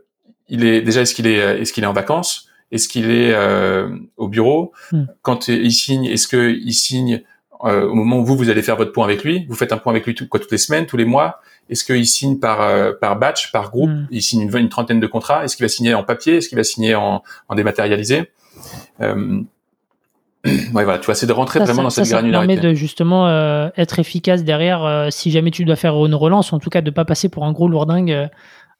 il 0.48 0.64
est 0.64 0.82
déjà 0.82 1.02
est-ce 1.02 1.16
qu'il 1.16 1.28
est 1.28 1.62
est-ce 1.62 1.74
qu'il 1.74 1.84
est 1.84 1.88
en 1.88 1.94
vacances, 1.94 2.48
est-ce 2.72 2.88
qu'il 2.88 3.10
est 3.10 3.34
euh, 3.34 3.90
au 4.18 4.28
bureau, 4.28 4.74
hmm. 4.92 5.06
quand 5.22 5.48
il 5.48 5.72
signe, 5.72 6.06
est-ce 6.06 6.28
que 6.28 6.52
il 6.52 6.74
signe 6.74 7.24
euh, 7.64 7.88
au 7.88 7.94
moment 7.96 8.20
où 8.20 8.26
vous 8.26 8.36
vous 8.36 8.50
allez 8.50 8.62
faire 8.62 8.76
votre 8.76 8.92
point 8.92 9.06
avec 9.06 9.24
lui, 9.24 9.46
vous 9.48 9.56
faites 9.56 9.72
un 9.72 9.78
point 9.78 9.94
avec 9.94 10.06
lui 10.06 10.14
tout, 10.14 10.28
quoi 10.28 10.40
toutes 10.40 10.52
les 10.52 10.58
semaines, 10.58 10.86
tous 10.86 10.98
les 10.98 11.06
mois, 11.06 11.40
est-ce 11.70 11.84
qu'il 11.84 12.06
signe 12.06 12.38
par 12.38 12.62
euh, 12.62 12.92
par 13.00 13.18
batch, 13.18 13.52
par 13.52 13.72
groupe? 13.72 13.90
Hmm. 13.90 14.08
Il 14.12 14.22
signe 14.22 14.50
une, 14.54 14.70
trentaine 14.70 15.00
de 15.00 15.08
contrats. 15.08 15.44
Est-ce 15.44 15.56
qu'il 15.56 15.64
va 15.64 15.70
signer 15.70 15.94
en 15.94 16.04
papier? 16.04 16.38
Est-ce 16.38 16.50
qu'il 16.50 16.58
va 16.58 16.64
signer 16.64 16.96
en, 16.96 17.24
en 17.48 17.56
dématérialisé? 17.56 18.32
Euh, 19.02 19.42
ouais, 20.46 20.84
voilà, 20.84 21.00
tu 21.00 21.06
vois, 21.06 21.16
c'est 21.16 21.26
de 21.26 21.34
rentrer 21.34 21.60
vraiment 21.60 21.84
dans 21.84 21.90
cette 21.90 22.08
granularité. 22.08 22.56
Ça 22.56 22.62
permet 22.62 22.74
de 22.74 22.78
justement 22.78 23.28
euh, 23.28 23.70
être 23.78 24.00
efficace 24.00 24.44
derrière 24.44 24.84
euh, 24.84 25.10
si 25.10 25.32
jamais 25.32 25.52
tu 25.52 25.66
dois 25.66 25.76
faire 25.76 25.94
une 26.06 26.16
relance, 26.16 26.54
en 26.54 26.60
tout 26.60 26.70
cas 26.70 26.82
de 26.82 26.92
pas 26.92 27.06
passer 27.06 27.30
pour 27.30 27.46
un 27.46 27.52
gros 27.52 27.68
lourdingue 27.68 28.12
euh, 28.12 28.28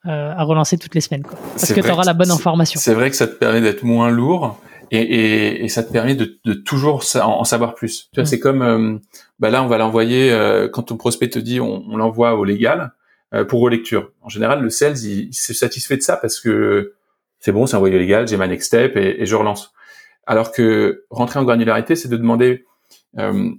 à 0.06 0.44
relancer 0.44 0.78
toutes 0.78 0.96
les 0.96 1.02
semaines. 1.02 1.24
Quoi. 1.24 1.38
Parce 1.52 1.74
que 1.74 1.82
tu 1.82 1.90
auras 1.90 2.04
la 2.04 2.14
bonne 2.14 2.32
information. 2.32 2.80
C'est 2.80 2.94
vrai 2.94 3.10
que 3.10 3.16
ça 3.16 3.28
te 3.28 3.34
permet 3.34 3.62
d'être 3.62 3.84
moins 3.84 4.10
lourd 4.10 4.60
et, 4.92 5.00
et, 5.00 5.66
et, 5.66 5.70
ça 5.70 5.82
te 5.82 5.92
permet 5.92 6.14
de, 6.14 6.38
de 6.46 6.54
toujours 6.54 7.04
en, 7.16 7.44
savoir 7.44 7.74
plus. 7.74 8.10
Tu 8.14 8.20
vois, 8.20 8.24
mm. 8.24 8.28
c'est 8.28 8.40
comme 8.40 9.02
bah 9.40 9.50
là, 9.50 9.64
on 9.64 9.68
va 9.68 9.78
l'envoyer 9.78 10.32
quand 10.72 10.84
ton 10.84 10.98
prospect 10.98 11.30
te 11.30 11.40
dit 11.40 11.60
on, 11.60 11.84
on 11.90 11.98
l'envoie 11.98 12.36
au 12.36 12.44
légal 12.44 12.92
pour 13.48 13.62
relecture. 13.62 14.12
En 14.22 14.30
général, 14.30 14.62
le 14.62 14.70
sales 14.70 14.98
il, 15.00 15.30
il 15.30 15.34
se 15.34 15.54
satisfait 15.54 15.98
de 15.98 16.04
ça 16.04 16.18
parce 16.18 16.40
que 16.40 16.94
c'est 17.40 17.52
bon, 17.52 17.66
c'est 17.66 17.76
envoyé 17.76 17.96
au 17.96 18.00
légal, 18.00 18.28
j'ai 18.28 18.38
ma 18.38 18.48
next 18.48 18.68
step 18.68 18.96
et, 18.96 19.22
et 19.22 19.26
je 19.26 19.36
relance. 19.36 19.74
Alors 20.26 20.52
que 20.52 21.06
rentrer 21.10 21.40
en 21.40 21.44
granularité, 21.44 21.96
c'est 21.96 22.10
de 22.10 22.18
demander. 22.18 22.66
Euh, 23.18 23.50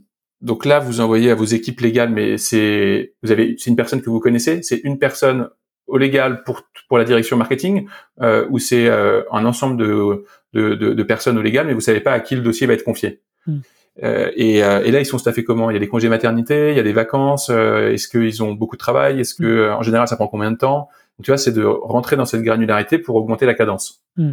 donc 0.41 0.65
là, 0.65 0.79
vous 0.79 1.01
envoyez 1.01 1.31
à 1.31 1.35
vos 1.35 1.45
équipes 1.45 1.81
légales, 1.81 2.11
mais 2.11 2.39
c'est 2.39 3.15
vous 3.23 3.31
avez 3.31 3.57
c'est 3.59 3.71
une 3.71 3.77
personne 3.77 4.03
que 4.03 4.11
vous 4.11 4.21
connaissez, 4.21 4.63
c'est 4.63 4.81
une 4.85 4.99
personne 4.99 5.49
au 5.87 5.99
légal 5.99 6.43
pour 6.45 6.63
pour 6.89 6.99
la 6.99 7.05
direction 7.05 7.37
marketing 7.37 7.89
euh, 8.21 8.47
ou 8.51 8.59
c'est 8.59 8.89
euh, 8.89 9.23
un 9.33 9.45
ensemble 9.45 9.77
de, 9.77 10.25
de, 10.53 10.75
de, 10.75 10.93
de, 10.93 11.03
personnes 11.03 11.39
au 11.39 11.43
légal, 11.43 11.67
mais 11.67 11.75
vous 11.75 11.81
savez 11.81 12.01
pas 12.01 12.13
à 12.13 12.21
qui 12.21 12.37
le 12.37 12.43
dossier 12.43 12.67
va 12.67 12.75
être 12.75 12.85
confié. 12.85 13.21
Hmm. 13.47 13.59
Euh, 14.03 14.31
et, 14.37 14.63
euh, 14.63 14.83
et, 14.85 14.91
là, 14.91 15.01
ils 15.01 15.07
sont 15.07 15.19
staffés 15.19 15.45
comment? 15.45 15.71
Il 15.71 15.75
y 15.75 15.77
a 15.77 15.81
des 15.81 15.89
congés 15.89 16.09
maternité, 16.09 16.71
il 16.71 16.77
y 16.77 16.81
a 16.81 16.83
des 16.83 16.93
vacances. 16.93 17.49
Euh, 17.51 17.93
est-ce 17.93 18.09
qu'ils 18.09 18.43
ont 18.43 18.53
beaucoup 18.53 18.77
de 18.77 18.81
travail? 18.81 19.21
Est-ce 19.21 19.35
que, 19.35 19.71
hmm. 19.71 19.75
en 19.75 19.83
général, 19.83 20.09
ça 20.09 20.17
prend 20.17 20.29
combien 20.29 20.51
de 20.51 20.57
temps? 20.57 20.89
Tu 21.23 21.31
vois, 21.31 21.39
c'est 21.39 21.53
de 21.53 21.65
rentrer 21.65 22.17
dans 22.17 22.27
cette 22.27 22.43
granularité 22.43 22.99
pour 22.99 23.17
augmenter 23.17 23.47
la 23.47 23.55
cadence. 23.55 24.03
Hmm. 24.17 24.33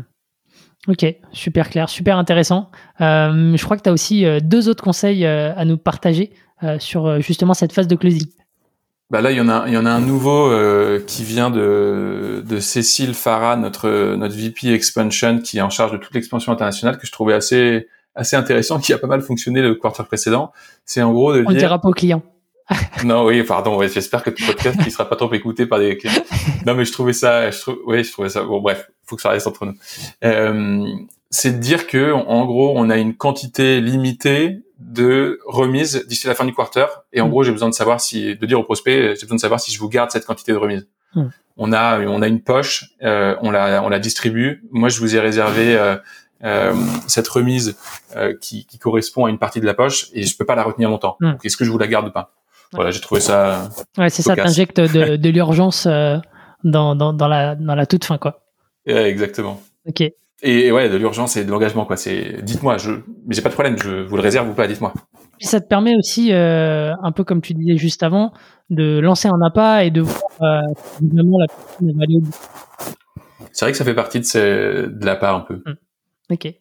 Ok, 0.88 1.06
super 1.32 1.70
clair, 1.70 1.88
super 1.88 2.18
intéressant. 2.18 2.70
Euh, 3.00 3.56
je 3.56 3.64
crois 3.64 3.78
que 3.78 3.84
tu 3.84 3.90
as 3.90 3.94
aussi 3.94 4.26
euh, 4.26 4.42
deux 4.42 4.68
autres 4.68 4.84
conseils 4.84 5.26
euh, 5.26 5.54
à 5.56 5.66
nous 5.66 5.78
partager 5.78 6.32
sur 6.80 7.20
justement 7.20 7.54
cette 7.54 7.74
phase 7.74 7.90
de 7.90 7.96
closing. 7.98 8.26
Bah 9.10 9.20
là, 9.20 9.32
il 9.32 9.38
y 9.38 9.42
en 9.42 9.50
a, 9.50 9.66
il 9.68 9.74
y 9.74 9.78
en 9.78 9.86
a 9.86 9.90
un 9.90 10.00
nouveau 10.00 10.50
qui 11.06 11.26
vient 11.26 11.50
de, 11.50 12.42
de 12.48 12.60
Cécile 12.62 13.14
Farah, 13.14 13.58
notre 13.58 14.16
notre 14.16 14.34
VP 14.34 14.74
expansion, 14.74 15.40
qui 15.40 15.58
est 15.58 15.62
en 15.62 15.70
charge 15.70 15.92
de 15.92 15.98
toute 15.98 16.14
l'expansion 16.14 16.54
internationale, 16.54 16.98
que 16.98 17.06
je 17.06 17.12
trouvais 17.12 17.34
assez 17.34 17.90
assez 18.16 18.38
intéressant, 18.38 18.80
qui 18.80 18.94
a 18.94 18.98
pas 18.98 19.08
mal 19.08 19.20
fonctionné 19.20 19.62
le 19.62 19.76
quarter 19.76 20.06
précédent. 20.06 20.54
C'est 20.86 21.02
en 21.02 21.12
gros 21.12 21.34
de 21.34 21.42
dire. 21.42 21.50
On 21.50 21.54
dira 21.54 21.82
pas 21.82 21.90
aux 21.90 21.94
clients. 21.94 22.24
non, 23.04 23.26
oui, 23.26 23.44
pardon. 23.44 23.82
j'espère 23.88 24.24
que 24.24 24.30
ton 24.30 24.46
podcast 24.46 24.80
ne 24.84 24.90
sera 24.90 25.08
pas 25.08 25.16
trop 25.16 25.32
écouté 25.34 25.66
par 25.66 25.80
des 25.80 25.98
clients. 25.98 26.24
Non, 26.66 26.76
mais 26.76 26.86
je 26.86 26.92
trouvais 26.92 27.14
ça, 27.14 27.52
je 27.52 27.60
trouve, 27.60 27.80
oui, 27.86 28.04
je 28.04 28.12
trouvais 28.12 28.30
ça. 28.30 28.44
Bon, 28.44 28.62
bref, 28.62 28.90
faut 29.06 29.16
que 29.16 29.22
ça 29.22 29.30
reste 29.30 29.48
entre 29.48 29.66
nous. 29.66 29.76
Euh, 30.24 30.88
c'est 31.30 31.52
de 31.52 31.58
dire 31.58 31.88
que, 31.88 32.14
en 32.14 32.46
gros, 32.46 32.74
on 32.76 32.90
a 32.90 32.98
une 32.98 33.16
quantité 33.16 33.82
limitée 33.82 34.62
de 34.80 35.40
remises 35.46 36.06
d'ici 36.08 36.28
la 36.28 36.36
fin 36.36 36.46
du 36.46 36.54
quarter. 36.54 36.86
Et 37.12 37.22
en 37.22 37.28
mm. 37.28 37.30
gros, 37.32 37.44
j'ai 37.44 37.52
besoin 37.52 37.70
de 37.70 37.74
savoir 37.74 38.00
si, 38.00 38.36
de 38.36 38.46
dire 38.46 38.60
au 38.60 38.64
prospect, 38.64 39.16
j'ai 39.16 39.26
besoin 39.26 39.36
de 39.36 39.42
savoir 39.42 39.60
si 39.60 39.72
je 39.72 39.80
vous 39.80 39.90
garde 39.90 40.12
cette 40.12 40.26
quantité 40.26 40.52
de 40.52 40.58
remises. 40.58 40.88
Mm. 41.16 41.26
On 41.58 41.72
a, 41.72 42.00
on 42.00 42.22
a 42.22 42.28
une 42.28 42.42
poche, 42.42 42.86
euh, 43.04 43.36
on 43.42 43.52
la, 43.52 43.84
on 43.84 43.90
la 43.90 44.00
distribue. 44.00 44.64
Moi, 44.72 44.90
je 44.90 45.00
vous 45.00 45.16
ai 45.16 45.20
réservé. 45.20 45.76
Euh, 45.76 45.98
euh, 46.44 46.74
cette 47.08 47.28
remise 47.30 47.78
euh, 48.18 48.36
qui, 48.36 48.66
qui, 48.66 48.78
correspond 48.78 49.26
à 49.26 49.30
une 49.30 49.38
partie 49.38 49.62
de 49.62 49.66
la 49.66 49.74
poche 49.74 50.10
et 50.12 50.24
je 50.24 50.36
peux 50.36 50.46
pas 50.46 50.56
la 50.56 50.64
retenir 50.64 50.90
longtemps. 50.90 51.16
Mm. 51.22 51.36
Est-ce 51.42 51.56
que 51.56 51.64
je 51.64 51.72
vous 51.72 51.78
la 51.78 51.88
garde 51.88 52.08
ou 52.08 52.12
pas? 52.12 52.34
Voilà, 52.74 52.92
j'ai 52.92 53.02
trouvé 53.02 53.22
ça. 53.22 53.70
Ouais, 53.98 54.10
c'est 54.10 54.22
ça, 54.22 54.36
t'injectes 54.36 54.80
de, 54.80 55.16
de 55.18 55.30
l'urgence 55.30 55.86
euh, 55.86 56.18
dans, 56.64 56.96
dans, 56.96 57.14
dans, 57.14 57.28
la, 57.28 57.56
dans 57.56 57.76
la 57.76 57.86
toute 57.86 58.06
fin, 58.06 58.18
quoi. 58.18 58.42
Ouais, 58.88 59.10
exactement. 59.10 59.62
Ok. 59.88 60.04
Et 60.46 60.72
ouais, 60.72 60.90
de 60.90 60.98
l'urgence 60.98 61.38
et 61.38 61.46
de 61.46 61.52
l'engagement, 61.52 61.86
quoi. 61.86 61.96
C'est, 61.96 62.44
dites-moi, 62.44 62.78
je, 62.78 62.92
mais 63.26 63.34
j'ai 63.36 63.42
pas 63.42 63.50
de 63.50 63.54
problème, 63.54 63.78
je 63.78 64.04
vous 64.04 64.16
le 64.18 64.22
réserve 64.22 64.50
ou 64.50 64.54
pas, 64.54 64.68
dites-moi. 64.68 64.94
Puis 65.40 65.48
ça 65.48 65.62
te 65.62 65.68
permet 65.68 65.96
aussi, 65.96 66.34
euh, 66.34 66.94
un 67.02 67.12
peu 67.12 67.24
comme 67.24 67.42
tu 67.42 67.54
disais 67.54 67.78
juste 67.78 68.04
avant, 68.04 68.34
de 68.70 69.00
lancer 69.00 69.28
un 69.28 69.42
appât 69.42 69.86
et 69.86 69.92
de 69.92 70.02
voir 70.02 70.22
euh, 70.42 70.62
la 71.02 71.46
personne. 71.48 72.22
C'est 73.52 73.66
vrai 73.66 73.72
que 73.72 73.78
ça 73.78 73.86
fait 73.86 73.94
partie 73.94 74.20
de, 74.20 74.26
ces, 74.26 74.40
de 74.42 75.06
l'appât 75.06 75.34
un 75.34 75.40
peu. 75.42 75.62
Hum. 75.66 75.76
Ok. 76.30 76.54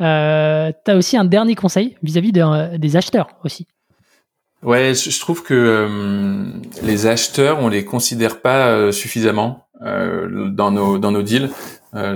Euh, 0.00 0.72
tu 0.84 0.90
as 0.90 0.96
aussi 0.96 1.16
un 1.16 1.24
dernier 1.24 1.54
conseil 1.54 1.96
vis-à-vis 2.02 2.32
des 2.32 2.96
acheteurs 2.96 3.28
aussi. 3.44 3.66
Ouais, 4.62 4.92
je 4.94 5.20
trouve 5.20 5.44
que 5.44 5.54
euh, 5.54 6.44
les 6.82 7.06
acheteurs, 7.06 7.60
on 7.60 7.68
les 7.68 7.84
considère 7.84 8.40
pas 8.40 8.68
euh, 8.68 8.90
suffisamment 8.90 9.68
euh, 9.82 10.48
dans 10.50 10.72
nos 10.72 10.98
dans 10.98 11.12
nos 11.12 11.22
deals. 11.22 11.50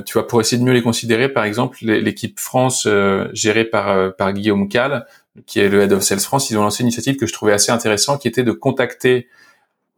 tu 0.04 0.12
vois, 0.14 0.26
pour 0.26 0.40
essayer 0.40 0.58
de 0.58 0.64
mieux 0.64 0.72
les 0.72 0.82
considérer, 0.82 1.28
par 1.28 1.44
exemple, 1.44 1.78
l'équipe 1.82 2.40
France 2.40 2.88
gérée 3.32 3.64
par 3.64 4.14
par 4.16 4.32
Guillaume 4.32 4.68
Cal, 4.68 5.06
qui 5.46 5.60
est 5.60 5.68
le 5.68 5.82
head 5.82 5.92
of 5.92 6.02
sales 6.02 6.20
France, 6.20 6.50
ils 6.50 6.58
ont 6.58 6.62
lancé 6.62 6.82
une 6.82 6.88
initiative 6.88 7.16
que 7.16 7.26
je 7.26 7.32
trouvais 7.32 7.52
assez 7.52 7.70
intéressante, 7.70 8.20
qui 8.20 8.28
était 8.28 8.42
de 8.42 8.52
contacter, 8.52 9.28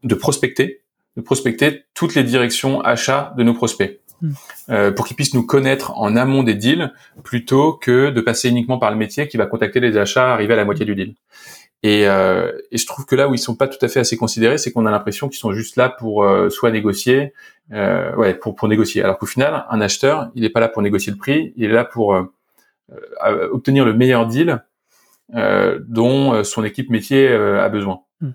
de 0.03 0.15
prospecter, 0.15 0.83
de 1.17 1.23
prospecter 1.23 1.85
toutes 1.95 2.15
les 2.15 2.25
directions 2.25 2.83
achats 2.83 3.33
de 3.39 3.43
nos 3.43 3.55
prospects. 3.55 4.01
Hmm. 4.23 4.93
pour 4.95 5.07
qu'ils 5.07 5.17
puissent 5.17 5.35
nous 5.35 5.45
connaître 5.45 5.99
en 5.99 6.15
amont 6.15 6.45
des 6.45 6.55
deals 6.55 6.93
plutôt 7.25 7.73
que 7.73 8.11
de 8.11 8.21
passer 8.21 8.49
uniquement 8.49 8.79
par 8.79 8.93
le 8.93 8.97
métier 8.97 9.27
qui 9.27 9.37
va 9.37 9.45
contacter 9.45 9.81
les 9.81 9.97
achats 9.99 10.33
arrivés 10.33 10.55
à 10.55 10.57
la 10.57 10.65
moitié 10.65 10.87
du 10.87 10.95
deal. 10.95 11.15
Et, 11.85 12.09
euh, 12.09 12.51
et, 12.71 12.79
je 12.79 12.87
trouve 12.87 13.05
que 13.05 13.15
là 13.15 13.29
où 13.29 13.35
ils 13.35 13.39
sont 13.39 13.57
pas 13.57 13.69
tout 13.69 13.85
à 13.85 13.89
fait 13.89 14.01
assez 14.01 14.17
considérés, 14.17 14.57
c'est 14.57 14.73
qu'on 14.73 14.87
a 14.87 14.91
l'impression 14.91 15.29
qu'ils 15.29 15.39
sont 15.39 15.53
juste 15.53 15.77
là 15.77 15.91
pour 15.91 16.25
euh, 16.25 16.49
soit 16.49 16.71
négocier, 16.71 17.35
euh, 17.73 18.17
ouais, 18.17 18.33
pour 18.33 18.57
pour 18.57 18.69
négocier. 18.69 19.03
Alors 19.03 19.19
qu'au 19.19 19.27
final, 19.27 19.67
un 19.69 19.81
acheteur, 19.83 20.31
il 20.35 20.41
n'est 20.41 20.49
pas 20.49 20.61
là 20.61 20.69
pour 20.69 20.81
négocier 20.81 21.13
le 21.13 21.19
prix, 21.19 21.53
il 21.57 21.67
est 21.67 21.75
là 21.75 21.85
pour 21.85 22.15
euh, 22.15 22.23
euh, 23.27 23.51
obtenir 23.53 23.85
le 23.85 23.93
meilleur 23.93 24.27
deal 24.27 24.65
dont 25.31 26.45
son 26.45 26.65
équipe 26.65 26.91
métier 26.91 27.29
a 27.29 27.69
besoin. 27.71 28.03
Hmm. 28.21 28.33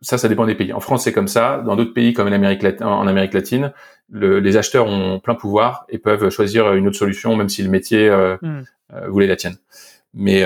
ça, 0.00 0.18
ça 0.18 0.28
dépend 0.28 0.44
des 0.44 0.56
pays. 0.56 0.72
En 0.72 0.80
France, 0.80 1.04
c'est 1.04 1.12
comme 1.12 1.28
ça. 1.28 1.62
Dans 1.64 1.76
d'autres 1.76 1.94
pays, 1.94 2.12
comme 2.12 2.28
en 2.28 2.32
Amérique, 2.32 2.62
latine, 2.62 2.86
en 2.86 3.06
Amérique 3.06 3.32
latine, 3.32 3.72
le, 4.10 4.40
les 4.40 4.56
acheteurs 4.56 4.86
ont 4.86 5.20
plein 5.20 5.36
pouvoir 5.36 5.86
et 5.88 5.98
peuvent 5.98 6.28
choisir 6.28 6.74
une 6.74 6.88
autre 6.88 6.96
solution, 6.96 7.36
même 7.36 7.48
si 7.48 7.62
le 7.62 7.70
métier 7.70 8.10
hmm. 8.42 8.62
voulait 9.08 9.28
la 9.28 9.36
tienne. 9.36 9.56
Mais 10.12 10.44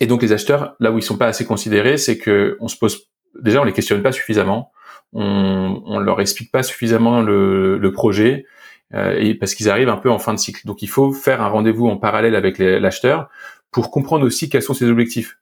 et 0.00 0.06
donc 0.06 0.22
les 0.22 0.32
acheteurs, 0.32 0.74
là 0.80 0.90
où 0.92 0.98
ils 0.98 1.02
sont 1.02 1.18
pas 1.18 1.26
assez 1.26 1.44
considérés, 1.44 1.96
c'est 1.98 2.18
que 2.18 2.56
on 2.60 2.68
se 2.68 2.76
pose 2.76 3.08
déjà 3.40 3.60
on 3.60 3.64
les 3.64 3.72
questionne 3.72 4.02
pas 4.02 4.12
suffisamment, 4.12 4.72
on, 5.12 5.82
on 5.86 5.98
leur 5.98 6.20
explique 6.20 6.50
pas 6.50 6.62
suffisamment 6.62 7.22
le, 7.22 7.78
le 7.78 7.92
projet, 7.92 8.46
euh, 8.94 9.16
et 9.18 9.34
parce 9.34 9.54
qu'ils 9.54 9.70
arrivent 9.70 9.88
un 9.88 9.96
peu 9.96 10.10
en 10.10 10.18
fin 10.18 10.34
de 10.34 10.38
cycle. 10.38 10.66
Donc 10.66 10.82
il 10.82 10.88
faut 10.88 11.12
faire 11.12 11.42
un 11.42 11.48
rendez-vous 11.48 11.86
en 11.88 11.96
parallèle 11.96 12.36
avec 12.36 12.58
l'acheteur 12.58 13.28
pour 13.70 13.90
comprendre 13.90 14.24
aussi 14.24 14.48
quels 14.48 14.62
sont 14.62 14.74
ses 14.74 14.88
objectifs. 14.88 15.38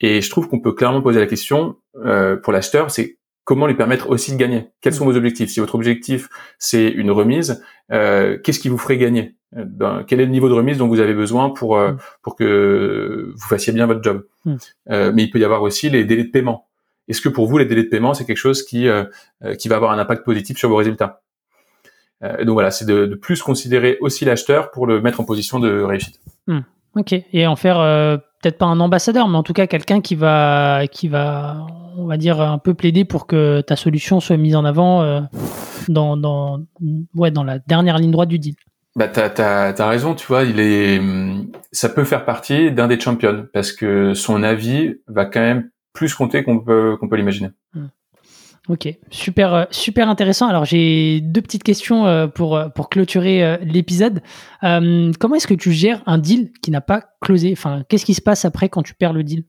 Et 0.00 0.20
je 0.20 0.30
trouve 0.30 0.48
qu'on 0.48 0.60
peut 0.60 0.72
clairement 0.72 1.02
poser 1.02 1.20
la 1.20 1.26
question 1.26 1.76
euh, 2.04 2.36
pour 2.36 2.52
l'acheteur, 2.52 2.90
c'est 2.90 3.18
comment 3.44 3.66
lui 3.66 3.74
permettre 3.74 4.10
aussi 4.10 4.32
de 4.32 4.36
gagner? 4.36 4.68
Quels 4.80 4.94
sont 4.94 5.04
vos 5.04 5.16
objectifs? 5.16 5.50
Si 5.50 5.60
votre 5.60 5.74
objectif 5.74 6.28
c'est 6.58 6.88
une 6.88 7.10
remise, 7.10 7.62
euh, 7.92 8.38
qu'est-ce 8.42 8.58
qui 8.58 8.68
vous 8.68 8.78
ferait 8.78 8.98
gagner? 8.98 9.36
Euh, 9.56 10.02
Quel 10.06 10.20
est 10.20 10.24
le 10.24 10.30
niveau 10.30 10.48
de 10.48 10.54
remise 10.54 10.78
dont 10.78 10.88
vous 10.88 11.00
avez 11.00 11.14
besoin 11.14 11.50
pour 11.50 11.76
euh, 11.76 11.92
mm. 11.92 11.98
pour 12.22 12.36
que 12.36 13.32
vous 13.34 13.46
fassiez 13.46 13.72
bien 13.72 13.86
votre 13.86 14.02
job? 14.02 14.26
Mm. 14.44 14.54
euh, 14.90 15.12
Mais 15.14 15.22
il 15.24 15.30
peut 15.30 15.38
y 15.38 15.44
avoir 15.44 15.62
aussi 15.62 15.90
les 15.90 16.04
délais 16.04 16.24
de 16.24 16.30
paiement. 16.30 16.68
Est-ce 17.06 17.20
que 17.20 17.28
pour 17.28 17.46
vous 17.46 17.58
les 17.58 17.66
délais 17.66 17.84
de 17.84 17.88
paiement 17.88 18.14
c'est 18.14 18.24
quelque 18.24 18.36
chose 18.38 18.62
qui 18.62 18.88
euh, 18.88 19.04
qui 19.58 19.68
va 19.68 19.76
avoir 19.76 19.92
un 19.92 19.98
impact 19.98 20.24
positif 20.24 20.58
sur 20.58 20.68
vos 20.68 20.76
résultats? 20.76 21.20
Donc 22.22 22.54
voilà, 22.54 22.70
c'est 22.70 22.86
de, 22.86 23.04
de, 23.04 23.14
plus 23.16 23.42
considérer 23.42 23.98
aussi 24.00 24.24
l'acheteur 24.24 24.70
pour 24.70 24.86
le 24.86 25.02
mettre 25.02 25.20
en 25.20 25.24
position 25.24 25.58
de 25.58 25.82
réussite. 25.82 26.20
Mm. 26.46 26.60
Ok, 26.96 27.12
et 27.12 27.46
en 27.46 27.54
faire 27.54 27.78
peut-être 28.44 28.58
pas 28.58 28.66
un 28.66 28.80
ambassadeur, 28.80 29.28
mais 29.28 29.38
en 29.38 29.42
tout 29.42 29.54
cas 29.54 29.66
quelqu'un 29.66 30.00
qui 30.00 30.14
va 30.14 30.82
qui 30.90 31.08
va 31.08 31.66
on 31.96 32.06
va 32.06 32.16
dire, 32.16 32.40
un 32.40 32.58
peu 32.58 32.74
plaider 32.74 33.04
pour 33.04 33.26
que 33.26 33.60
ta 33.60 33.76
solution 33.76 34.20
soit 34.20 34.36
mise 34.36 34.56
en 34.56 34.64
avant 34.64 35.02
euh, 35.02 35.20
dans, 35.88 36.16
dans, 36.16 36.60
ouais, 37.14 37.30
dans 37.30 37.44
la 37.44 37.58
dernière 37.58 37.98
ligne 37.98 38.10
droite 38.10 38.28
du 38.28 38.38
deal. 38.38 38.54
Bah 38.96 39.08
t'as 39.08 39.72
as, 39.72 39.88
raison, 39.88 40.14
tu 40.14 40.26
vois, 40.26 40.44
il 40.44 40.60
est, 40.60 41.00
ça 41.72 41.88
peut 41.88 42.04
faire 42.04 42.24
partie 42.24 42.70
d'un 42.70 42.86
des 42.86 42.98
champions 43.00 43.46
parce 43.52 43.72
que 43.72 44.14
son 44.14 44.42
avis 44.44 44.94
va 45.08 45.24
quand 45.24 45.40
même 45.40 45.70
plus 45.92 46.14
compter 46.14 46.44
qu'on 46.44 46.60
peut 46.60 46.96
qu'on 46.98 47.08
peut 47.08 47.16
l'imaginer. 47.16 47.50
Hmm. 47.74 47.86
Ok, 48.68 48.88
super 49.10 49.54
euh, 49.54 49.64
super 49.70 50.08
intéressant. 50.08 50.48
Alors 50.48 50.64
j'ai 50.64 51.20
deux 51.20 51.42
petites 51.42 51.62
questions 51.62 52.06
euh, 52.06 52.26
pour 52.26 52.60
pour 52.74 52.88
clôturer 52.88 53.58
l'épisode. 53.62 54.22
comment 54.62 55.34
est-ce 55.34 55.46
que 55.46 55.54
tu 55.54 55.72
gères 55.72 56.02
un 56.06 56.18
deal 56.18 56.50
qui 56.62 56.70
n'a 56.70 56.80
pas 56.80 57.02
closé? 57.20 57.52
Enfin, 57.52 57.82
qu'est-ce 57.88 58.04
qui 58.04 58.14
se 58.14 58.22
passe 58.22 58.44
après 58.44 58.68
quand 58.68 58.82
tu 58.82 58.94
perds 58.94 59.12
le 59.12 59.22
deal? 59.22 59.44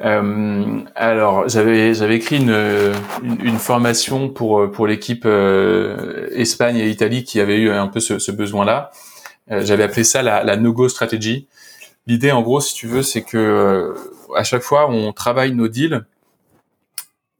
Euh, 0.00 0.80
alors, 0.94 1.48
j'avais 1.48 1.92
j'avais 1.92 2.16
écrit 2.16 2.36
une, 2.36 2.94
une, 3.22 3.58
formation 3.58 4.28
pour 4.28 4.70
pour 4.70 4.86
l'équipe 4.86 5.24
euh, 5.26 6.28
Espagne 6.32 6.76
et 6.76 6.88
Italie 6.88 7.24
qui 7.24 7.40
avait 7.40 7.56
eu 7.56 7.70
un 7.70 7.88
peu 7.88 7.98
ce, 7.98 8.18
ce 8.20 8.30
besoin-là. 8.30 8.90
Euh, 9.50 9.62
j'avais 9.64 9.82
appelé 9.82 10.04
ça 10.04 10.22
la, 10.22 10.44
la 10.44 10.56
no-go 10.56 10.88
strategy. 10.88 11.48
L'idée, 12.06 12.30
en 12.30 12.42
gros, 12.42 12.60
si 12.60 12.74
tu 12.74 12.86
veux, 12.86 13.02
c'est 13.02 13.22
que 13.22 13.36
euh, 13.36 13.94
à 14.36 14.44
chaque 14.44 14.62
fois, 14.62 14.88
on 14.88 15.12
travaille 15.12 15.52
nos 15.52 15.68
deals 15.68 16.04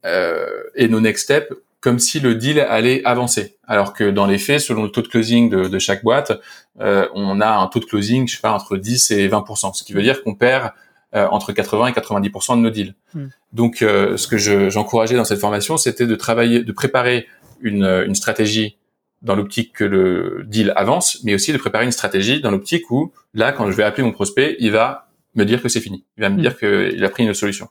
et 0.03 0.87
nos 0.87 0.99
next 0.99 1.23
steps 1.23 1.53
comme 1.81 1.99
si 1.99 2.19
le 2.19 2.35
deal 2.35 2.59
allait 2.59 3.03
avancer. 3.05 3.55
Alors 3.65 3.93
que 3.93 4.09
dans 4.09 4.25
les 4.25 4.37
faits, 4.37 4.59
selon 4.59 4.83
le 4.83 4.89
taux 4.89 5.01
de 5.01 5.07
closing 5.07 5.49
de, 5.49 5.79
chaque 5.79 6.03
boîte, 6.03 6.39
euh, 6.81 7.07
on 7.13 7.39
a 7.39 7.49
un 7.49 7.67
taux 7.67 7.79
de 7.79 7.85
closing, 7.85 8.27
je 8.27 8.35
sais 8.35 8.41
pas, 8.41 8.51
entre 8.51 8.77
10 8.77 9.11
et 9.11 9.29
20%, 9.29 9.73
ce 9.73 9.83
qui 9.83 9.93
veut 9.93 10.01
dire 10.01 10.23
qu'on 10.23 10.35
perd 10.35 10.71
euh, 11.15 11.27
entre 11.27 11.53
80 11.53 11.87
et 11.87 11.91
90% 11.91 12.57
de 12.57 12.61
nos 12.61 12.69
deals. 12.69 12.95
Hmm. 13.13 13.27
Donc, 13.53 13.81
euh, 13.81 14.17
ce 14.17 14.27
que 14.27 14.37
j'encourageais 14.69 15.15
dans 15.15 15.25
cette 15.25 15.39
formation, 15.39 15.77
c'était 15.77 16.05
de 16.05 16.15
travailler, 16.15 16.63
de 16.63 16.71
préparer 16.71 17.27
une, 17.61 17.85
une 17.85 18.15
stratégie 18.15 18.77
dans 19.21 19.35
l'optique 19.35 19.73
que 19.73 19.83
le 19.83 20.43
deal 20.47 20.71
avance, 20.75 21.19
mais 21.23 21.33
aussi 21.33 21.51
de 21.51 21.57
préparer 21.57 21.85
une 21.85 21.91
stratégie 21.91 22.41
dans 22.41 22.51
l'optique 22.51 22.89
où, 22.91 23.11
là, 23.33 23.51
quand 23.51 23.69
je 23.69 23.75
vais 23.75 23.83
appeler 23.83 24.03
mon 24.03 24.11
prospect, 24.11 24.55
il 24.59 24.71
va 24.71 25.09
me 25.35 25.45
dire 25.45 25.61
que 25.61 25.69
c'est 25.69 25.81
fini. 25.81 26.05
Il 26.17 26.21
va 26.21 26.29
me 26.29 26.37
hmm. 26.37 26.41
dire 26.41 26.57
qu'il 26.57 27.03
a 27.03 27.09
pris 27.09 27.23
une 27.23 27.33
solution. 27.33 27.69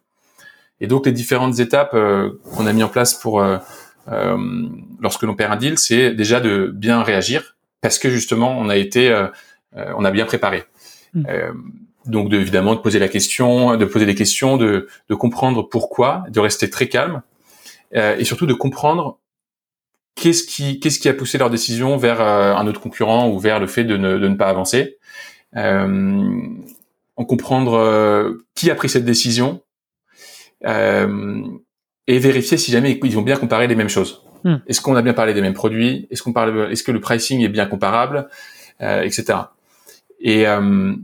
Et 0.81 0.87
donc, 0.87 1.07
les 1.07 1.13
différentes 1.13 1.59
étapes 1.59 1.97
qu'on 2.55 2.67
a 2.67 2.73
mis 2.73 2.83
en 2.83 2.89
place 2.89 3.15
pour 3.15 3.43
euh, 4.11 4.37
lorsque 5.01 5.23
l'on 5.23 5.35
perd 5.35 5.53
un 5.53 5.57
deal, 5.57 5.79
c'est 5.79 6.15
déjà 6.15 6.41
de 6.41 6.71
bien 6.75 7.03
réagir 7.03 7.57
parce 7.81 7.99
que 7.99 8.11
justement 8.11 8.59
on 8.59 8.69
a 8.69 8.77
été, 8.77 9.11
euh, 9.11 9.27
euh, 9.77 9.93
on 9.97 10.05
a 10.05 10.11
bien 10.11 10.25
préparé. 10.25 10.65
Mm. 11.15 11.25
donc 12.05 12.29
de, 12.29 12.39
évidemment 12.39 12.75
de 12.75 12.81
poser 12.81 12.99
la 12.99 13.09
question, 13.09 13.77
de 13.77 13.85
poser 13.87 14.05
des 14.05 14.15
questions, 14.15 14.59
de, 14.59 14.89
de 15.09 15.15
comprendre 15.15 15.63
pourquoi, 15.63 16.25
de 16.29 16.39
rester 16.39 16.69
très 16.69 16.89
calme 16.89 17.23
et 17.93 18.25
surtout 18.25 18.45
de 18.45 18.53
comprendre 18.53 19.19
qu'est-ce 20.15 20.45
qui 20.45 20.81
qu'est-ce 20.81 20.99
qui 20.99 21.09
a 21.09 21.15
poussé 21.15 21.39
leur 21.39 21.49
décision 21.49 21.97
vers 21.97 22.21
un 22.21 22.67
autre 22.67 22.81
concurrent 22.81 23.31
ou 23.31 23.39
vers 23.39 23.59
le 23.59 23.67
fait 23.67 23.85
de 23.85 23.97
ne, 23.97 24.19
de 24.19 24.29
ne 24.29 24.35
pas 24.35 24.49
avancer. 24.49 24.99
Euh, 25.57 26.29
en 27.17 27.25
comprendre 27.25 28.37
qui 28.55 28.71
a 28.71 28.75
pris 28.75 28.91
cette 28.91 29.07
décision, 29.07 29.63
euh, 30.67 31.43
et 32.07 32.19
vérifier 32.19 32.57
si 32.57 32.71
jamais 32.71 32.99
ils 33.03 33.15
vont 33.15 33.23
bien 33.23 33.37
comparer 33.37 33.67
les 33.67 33.77
mêmes 33.77 33.89
choses. 33.89 34.23
Hmm. 34.45 34.57
Est-ce 34.67 34.81
qu'on 34.81 34.97
a 34.97 35.03
bien 35.03 35.15
parlé 35.15 35.35
des 35.35 35.41
mêmes 35.41 35.55
produits? 35.55 36.07
Est-ce 36.11 36.23
qu'on 36.23 36.33
parle 36.33 36.71
Est-ce 36.71 36.83
que 36.83 36.93
le 36.93 37.01
pricing 37.01 37.43
est 37.43 37.49
bien 37.49 37.67
comparable, 37.67 38.29
euh, 38.81 39.03
etc. 39.03 39.39
Et, 40.21 40.47
euh, 40.47 40.95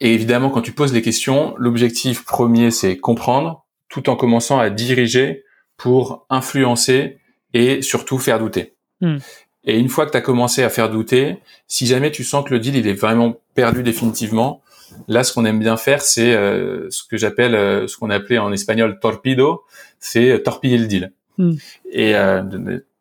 et 0.00 0.14
évidemment, 0.14 0.50
quand 0.50 0.62
tu 0.62 0.72
poses 0.72 0.92
les 0.92 1.02
questions, 1.02 1.54
l'objectif 1.58 2.24
premier 2.24 2.70
c'est 2.70 2.96
comprendre, 2.96 3.64
tout 3.88 4.08
en 4.08 4.16
commençant 4.16 4.58
à 4.58 4.70
diriger 4.70 5.44
pour 5.76 6.26
influencer 6.30 7.18
et 7.54 7.82
surtout 7.82 8.18
faire 8.18 8.38
douter. 8.38 8.74
Hmm. 9.00 9.18
Et 9.64 9.78
une 9.78 9.88
fois 9.88 10.06
que 10.06 10.10
tu 10.10 10.16
as 10.16 10.22
commencé 10.22 10.62
à 10.62 10.70
faire 10.70 10.90
douter, 10.90 11.38
si 11.66 11.86
jamais 11.86 12.10
tu 12.10 12.24
sens 12.24 12.44
que 12.44 12.54
le 12.54 12.60
deal 12.60 12.76
il 12.76 12.86
est 12.86 12.94
vraiment 12.94 13.36
perdu 13.54 13.82
définitivement, 13.82 14.62
Là, 15.08 15.24
ce 15.24 15.32
qu'on 15.32 15.44
aime 15.44 15.58
bien 15.58 15.76
faire, 15.76 16.02
c'est 16.02 16.34
euh, 16.34 16.88
ce 16.90 17.02
que 17.04 17.16
j'appelle, 17.16 17.54
euh, 17.54 17.86
ce 17.86 17.96
qu'on 17.96 18.10
appelait 18.10 18.38
en 18.38 18.52
espagnol 18.52 18.98
torpedo, 19.00 19.64
c'est 19.98 20.30
euh, 20.30 20.38
torpiller 20.38 20.78
le 20.78 20.86
deal. 20.86 21.12
Hmm. 21.38 21.54
Et 21.92 22.14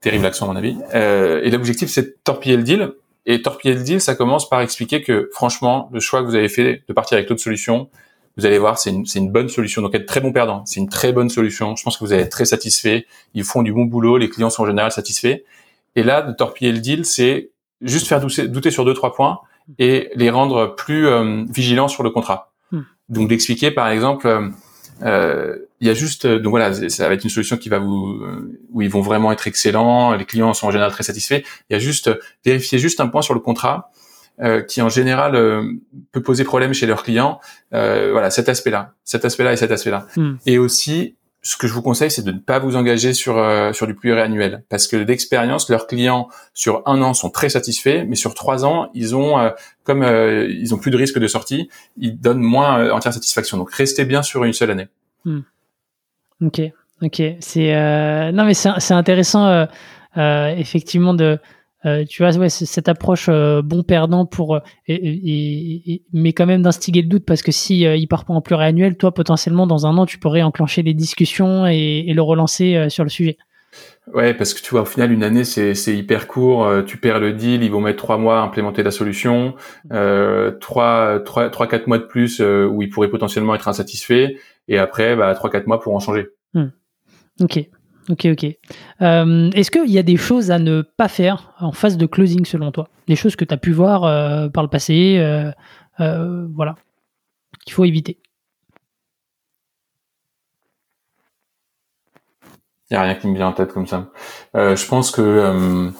terrible 0.01 0.25
accent 0.25 0.49
à 0.49 0.53
mon 0.53 0.55
avis. 0.55 0.77
et 0.93 1.49
l'objectif, 1.49 1.89
c'est 1.89 2.01
de 2.03 2.17
torpiller 2.23 2.55
le 2.55 2.63
deal. 2.63 2.93
Et 3.25 3.41
torpiller 3.41 3.73
le 3.73 3.83
deal, 3.83 3.99
ça 3.99 4.15
commence 4.15 4.47
par 4.47 4.61
expliquer 4.61 5.01
que, 5.01 5.29
franchement, 5.33 5.89
le 5.91 5.99
choix 5.99 6.21
que 6.21 6.25
vous 6.25 6.35
avez 6.35 6.47
fait 6.47 6.83
de 6.87 6.93
partir 6.93 7.17
avec 7.17 7.29
l'autre 7.29 7.41
solution, 7.41 7.89
vous 8.37 8.45
allez 8.45 8.57
voir, 8.57 8.79
c'est 8.79 8.91
une, 8.91 9.03
une, 9.13 9.29
bonne 9.29 9.49
solution. 9.49 9.81
Donc, 9.81 9.93
être 9.93 10.05
très 10.05 10.21
bon 10.21 10.31
perdant, 10.31 10.65
c'est 10.65 10.79
une 10.79 10.87
très 10.87 11.11
bonne 11.11 11.29
solution. 11.29 11.75
Je 11.75 11.83
pense 11.83 11.97
que 11.97 12.05
vous 12.05 12.13
allez 12.13 12.23
être 12.23 12.31
très 12.31 12.45
satisfait. 12.45 13.05
Ils 13.33 13.43
font 13.43 13.61
du 13.61 13.73
bon 13.73 13.83
boulot, 13.83 14.17
les 14.17 14.29
clients 14.29 14.49
sont 14.49 14.63
en 14.63 14.67
général 14.67 14.91
satisfaits. 14.91 15.41
Et 15.97 16.03
là, 16.03 16.21
de 16.21 16.31
torpiller 16.31 16.71
le 16.71 16.79
deal, 16.79 17.03
c'est 17.03 17.49
juste 17.81 18.07
faire 18.07 18.21
douter, 18.21 18.47
douter 18.47 18.71
sur 18.71 18.85
deux 18.85 18.93
trois 18.93 19.13
points 19.13 19.39
et 19.77 20.09
les 20.15 20.29
rendre 20.29 20.75
plus 20.75 21.07
euh, 21.07 21.45
vigilants 21.49 21.87
sur 21.87 22.03
le 22.03 22.09
contrat. 22.09 22.53
Hmm. 22.71 22.81
Donc 23.09 23.29
d'expliquer 23.29 23.71
par 23.71 23.89
exemple, 23.89 24.27
euh, 24.27 24.49
euh, 25.03 25.57
il 25.79 25.87
y 25.87 25.91
a 25.91 25.93
juste 25.93 26.27
donc 26.27 26.49
voilà, 26.49 26.73
ça 26.89 27.07
va 27.07 27.13
être 27.13 27.23
une 27.23 27.29
solution 27.29 27.57
qui 27.57 27.69
va 27.69 27.79
vous 27.79 28.21
où 28.71 28.81
ils 28.81 28.89
vont 28.89 29.01
vraiment 29.01 29.31
être 29.31 29.47
excellents, 29.47 30.13
les 30.13 30.25
clients 30.25 30.53
sont 30.53 30.67
en 30.67 30.71
général 30.71 30.91
très 30.91 31.03
satisfaits. 31.03 31.41
Il 31.69 31.73
y 31.73 31.75
a 31.75 31.79
juste 31.79 32.11
vérifier 32.43 32.79
juste 32.79 32.99
un 32.99 33.07
point 33.07 33.21
sur 33.21 33.33
le 33.33 33.39
contrat 33.39 33.91
qui 34.67 34.81
en 34.81 34.87
général 34.87 35.33
peut 36.11 36.21
poser 36.21 36.43
problème 36.43 36.73
chez 36.73 36.85
leurs 36.85 37.03
clients. 37.03 37.39
voilà, 37.71 38.29
cet 38.29 38.49
aspect-là, 38.49 38.93
cet 39.05 39.23
aspect-là 39.23 39.53
et 39.53 39.55
cet 39.55 39.71
aspect-là. 39.71 40.07
Hmm. 40.17 40.35
Et 40.45 40.57
aussi 40.57 41.15
ce 41.41 41.55
que 41.55 41.67
je 41.67 41.73
vous 41.73 41.81
conseille, 41.81 42.11
c'est 42.11 42.23
de 42.23 42.31
ne 42.31 42.39
pas 42.39 42.59
vous 42.59 42.75
engager 42.75 43.13
sur 43.13 43.37
euh, 43.37 43.71
sur 43.71 43.87
du 43.87 43.95
pluriannuel, 43.95 44.63
parce 44.69 44.87
que 44.87 44.97
d'expérience, 44.97 45.69
leurs 45.69 45.87
clients 45.87 46.27
sur 46.53 46.83
un 46.85 47.01
an 47.01 47.13
sont 47.13 47.29
très 47.29 47.49
satisfaits, 47.49 48.05
mais 48.07 48.15
sur 48.15 48.33
trois 48.33 48.65
ans, 48.65 48.89
ils 48.93 49.15
ont 49.15 49.39
euh, 49.39 49.49
comme 49.83 50.03
euh, 50.03 50.47
ils 50.49 50.73
ont 50.73 50.77
plus 50.77 50.91
de 50.91 50.97
risque 50.97 51.17
de 51.17 51.27
sortie, 51.27 51.69
ils 51.97 52.19
donnent 52.19 52.41
moins 52.41 52.91
entière 52.91 53.13
satisfaction. 53.13 53.57
Donc 53.57 53.71
restez 53.73 54.05
bien 54.05 54.21
sur 54.21 54.43
une 54.43 54.53
seule 54.53 54.71
année. 54.71 54.87
Hmm. 55.23 55.41
Ok, 56.41 56.61
ok, 57.01 57.21
c'est 57.39 58.31
non 58.31 58.45
mais 58.45 58.53
c'est 58.53 58.93
intéressant 58.93 59.67
effectivement 60.15 61.13
de 61.13 61.39
euh, 61.85 62.03
tu 62.03 62.23
vois, 62.23 62.35
ouais, 62.37 62.49
cette 62.49 62.89
approche 62.89 63.27
euh, 63.29 63.61
bon 63.61 63.83
perdant 63.83 64.25
pour, 64.25 64.55
euh, 64.55 64.59
et, 64.87 66.03
mais 66.11 66.33
quand 66.33 66.45
même 66.45 66.61
d'instiguer 66.61 67.01
le 67.01 67.07
doute 67.07 67.25
parce 67.25 67.41
que 67.41 67.53
si 67.53 67.81
il 67.81 68.07
part 68.07 68.25
pas 68.25 68.33
en 68.33 68.41
pluriannuel, 68.41 68.97
toi 68.97 69.13
potentiellement 69.13 69.65
dans 69.65 69.85
un 69.85 69.97
an 69.97 70.05
tu 70.05 70.17
pourrais 70.17 70.41
enclencher 70.41 70.81
les 70.83 70.93
discussions 70.93 71.65
et, 71.65 72.11
le 72.13 72.21
relancer 72.21 72.89
sur 72.89 73.03
le 73.03 73.09
sujet. 73.09 73.37
Ouais, 74.13 74.33
parce 74.33 74.55
que 74.55 74.61
tu 74.61 74.71
vois, 74.71 74.81
au 74.81 74.85
final, 74.85 75.11
une 75.11 75.23
année, 75.23 75.43
c'est, 75.43 75.73
hyper 75.95 76.27
court. 76.27 76.67
tu 76.85 76.97
perds 76.97 77.19
le 77.19 77.33
deal, 77.33 77.63
ils 77.63 77.71
vont 77.71 77.79
mettre 77.79 77.99
trois 77.99 78.17
mois 78.17 78.39
à 78.39 78.41
implémenter 78.41 78.81
la 78.83 78.91
solution, 78.91 79.53
trois, 79.89 81.19
trois, 81.23 81.49
trois, 81.49 81.67
quatre 81.67 81.87
mois 81.87 81.99
de 81.99 82.03
plus 82.03 82.41
où 82.41 82.81
ils 82.81 82.89
pourraient 82.89 83.09
potentiellement 83.09 83.55
être 83.55 83.67
insatisfaits, 83.67 84.31
et 84.67 84.79
après, 84.79 85.15
bah, 85.15 85.33
trois, 85.35 85.49
quatre 85.49 85.67
mois 85.67 85.79
pour 85.79 85.95
en 85.95 85.99
changer. 85.99 86.27
Hmm. 86.55 86.69
Ok. 87.39 87.69
Ok, 88.09 88.25
ok. 88.25 88.45
Euh, 89.01 89.51
est-ce 89.51 89.69
qu'il 89.69 89.91
y 89.91 89.99
a 89.99 90.03
des 90.03 90.17
choses 90.17 90.49
à 90.49 90.57
ne 90.57 90.81
pas 90.81 91.07
faire 91.07 91.53
en 91.59 91.71
phase 91.71 91.95
de 91.95 92.07
closing 92.07 92.43
selon 92.43 92.71
toi? 92.71 92.89
Des 93.07 93.15
choses 93.15 93.35
que 93.35 93.45
tu 93.45 93.53
as 93.53 93.57
pu 93.57 93.71
voir 93.71 94.03
euh, 94.03 94.49
par 94.49 94.63
le 94.63 94.69
passé, 94.69 95.17
euh, 95.19 96.47
voilà, 96.55 96.75
qu'il 97.63 97.73
faut 97.73 97.85
éviter? 97.85 98.17
Il 102.89 102.95
n'y 102.95 102.97
a 102.97 103.03
rien 103.03 103.13
qui 103.13 103.27
me 103.27 103.35
vient 103.35 103.49
en 103.49 103.53
tête 103.53 103.71
comme 103.71 103.85
ça. 103.85 104.09
je 104.55 104.87
pense 104.87 105.11
que 105.11 105.91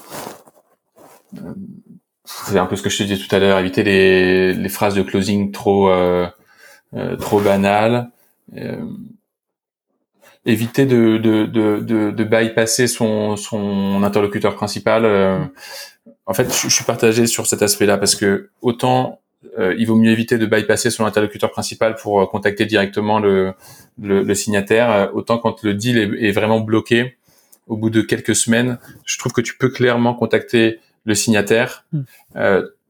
c'est 2.24 2.58
un 2.58 2.66
peu 2.66 2.74
ce 2.74 2.82
que 2.82 2.90
je 2.90 2.98
te 2.98 3.02
disais 3.04 3.24
tout 3.24 3.32
à 3.32 3.38
l'heure, 3.38 3.60
éviter 3.60 3.84
les, 3.84 4.54
les, 4.54 4.68
phrases 4.68 4.96
de 4.96 5.02
closing 5.02 5.52
trop 5.52 5.88
trop 7.20 7.40
banales 7.40 8.10
éviter 10.46 10.86
de, 10.86 11.18
de, 11.18 11.46
de, 11.46 12.10
de, 12.10 12.24
bypasser 12.24 12.86
son, 12.86 13.36
son 13.36 14.02
interlocuteur 14.02 14.54
principal. 14.54 15.04
Euh, 15.04 15.38
en 16.26 16.34
fait, 16.34 16.50
je, 16.50 16.68
suis 16.68 16.84
partagé 16.84 17.26
sur 17.26 17.46
cet 17.46 17.62
aspect-là 17.62 17.98
parce 17.98 18.14
que 18.14 18.50
autant 18.62 19.20
euh, 19.58 19.74
il 19.78 19.86
vaut 19.86 19.96
mieux 19.96 20.10
éviter 20.10 20.38
de 20.38 20.46
bypasser 20.46 20.90
son 20.90 21.04
interlocuteur 21.04 21.50
principal 21.50 21.94
pour 21.96 22.20
euh, 22.20 22.26
contacter 22.26 22.64
directement 22.64 23.18
le, 23.18 23.52
le, 24.00 24.34
signataire, 24.34 25.10
autant 25.14 25.38
quand 25.38 25.62
le 25.62 25.74
deal 25.74 25.98
est, 26.18 26.32
vraiment 26.32 26.60
bloqué, 26.60 27.16
au 27.66 27.76
bout 27.76 27.90
de 27.90 28.00
quelques 28.00 28.34
semaines, 28.34 28.78
je 29.04 29.18
trouve 29.18 29.32
que 29.32 29.40
tu 29.40 29.56
peux 29.56 29.68
clairement 29.68 30.14
contacter 30.14 30.80
le 31.04 31.14
signataire 31.14 31.84
hmm. 31.92 32.02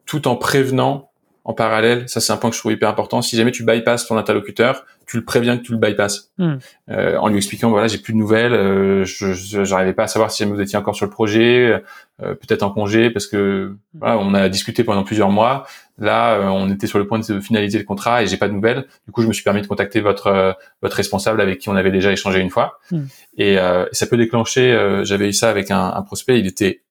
tout 0.07 0.27
en 0.27 0.37
prévenant 0.37 1.11
en 1.45 1.53
parallèle, 1.53 2.09
ça 2.09 2.21
c'est 2.21 2.33
un 2.33 2.37
point 2.37 2.51
que 2.51 2.57
je 2.57 2.61
trouve 2.61 2.73
hyper 2.73 2.89
important. 2.89 3.23
Si 3.23 3.37
jamais 3.37 3.51
tu 3.51 3.65
bypasses 3.65 4.07
ton 4.07 4.17
interlocuteur, 4.17 4.85
tu 5.11 5.17
le 5.17 5.25
préviens 5.25 5.59
que 5.59 5.63
tu 5.65 5.73
le 5.73 5.79
bypasses, 5.79 6.31
hmm. 6.39 6.55
euh, 6.91 7.17
en 7.17 7.27
lui 7.27 7.37
expliquant 7.37 7.69
voilà 7.69 7.89
j'ai 7.89 7.99
plus 7.99 8.13
de 8.13 8.19
nouvelles, 8.19 8.53
euh, 8.55 9.05
je 9.05 9.33
j'arrivais 9.65 9.93
pas 9.93 10.05
à 10.05 10.07
savoir 10.07 10.31
si 10.31 10.45
vous 10.45 10.61
étiez 10.61 10.79
encore 10.79 10.95
sur 10.95 11.05
le 11.05 11.11
projet, 11.11 11.83
euh, 12.23 12.35
peut-être 12.37 12.63
en 12.63 12.71
congé 12.71 13.11
parce 13.11 13.27
que 13.27 13.75
voilà 13.93 14.19
on 14.19 14.35
a 14.35 14.49
discuté 14.49 14.85
pendant 14.85 15.03
plusieurs 15.03 15.31
mois. 15.31 15.67
Là 15.99 16.35
euh, 16.35 16.45
on 16.45 16.71
était 16.71 16.87
sur 16.87 17.01
le 17.01 17.09
point 17.09 17.19
de 17.19 17.41
finaliser 17.41 17.79
le 17.79 17.85
contrat 17.85 18.23
et 18.23 18.29
j'ai 18.29 18.37
pas 18.37 18.47
de 18.47 18.53
nouvelles. 18.53 18.87
Du 19.05 19.11
coup 19.11 19.23
je 19.23 19.27
me 19.27 19.33
suis 19.33 19.43
permis 19.43 19.63
de 19.63 19.67
contacter 19.67 20.01
votre 20.01 20.29
euh, 20.29 20.53
votre 20.81 20.95
responsable 20.95 21.41
avec 21.41 21.59
qui 21.59 21.69
on 21.71 21.75
avait 21.75 21.91
déjà 21.91 22.13
échangé 22.13 22.39
une 22.39 22.51
fois 22.51 22.79
hmm. 22.93 23.07
et, 23.37 23.57
ça 23.91 24.07
peut 24.07 24.17
déclencher. 24.17 25.01
J'avais 25.03 25.31
eu 25.31 25.33
ça 25.33 25.51
avec 25.51 25.73
un, 25.73 25.93
un, 25.93 26.03
prospect, 26.03 26.39
il 26.39 26.47
était 26.47 26.83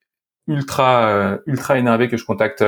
ultra 0.45 1.37
ultra 1.45 1.79
énervé 1.79 2.09
que 2.09 2.17
je 2.17 2.25
contacte 2.25 2.63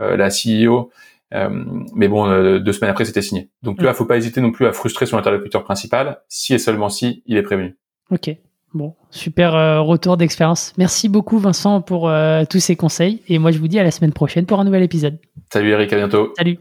euh, 0.00 0.16
la 0.16 0.28
CEO. 0.28 0.90
Euh, 1.34 1.64
mais 1.94 2.08
bon, 2.08 2.28
euh, 2.28 2.58
deux 2.58 2.72
semaines 2.72 2.90
après, 2.90 3.04
c'était 3.04 3.22
signé. 3.22 3.50
Donc, 3.62 3.80
mm. 3.80 3.92
faut 3.94 4.04
pas 4.04 4.16
hésiter 4.16 4.40
non 4.40 4.52
plus 4.52 4.66
à 4.66 4.72
frustrer 4.72 5.06
son 5.06 5.18
interlocuteur 5.18 5.64
principal, 5.64 6.20
si 6.28 6.54
et 6.54 6.58
seulement 6.58 6.88
si 6.88 7.22
il 7.26 7.36
est 7.36 7.42
prévenu. 7.42 7.76
Ok. 8.10 8.30
Bon, 8.74 8.94
super 9.10 9.52
retour 9.86 10.18
d'expérience. 10.18 10.74
Merci 10.76 11.08
beaucoup 11.08 11.38
Vincent 11.38 11.80
pour 11.80 12.12
tous 12.50 12.60
ces 12.60 12.76
conseils. 12.76 13.22
Et 13.26 13.38
moi, 13.38 13.50
je 13.50 13.58
vous 13.58 13.68
dis 13.68 13.78
à 13.78 13.82
la 13.82 13.90
semaine 13.90 14.12
prochaine 14.12 14.44
pour 14.44 14.60
un 14.60 14.64
nouvel 14.64 14.82
épisode. 14.82 15.18
Salut 15.50 15.70
Eric, 15.70 15.90
à 15.94 15.96
bientôt. 15.96 16.34
Salut. 16.36 16.58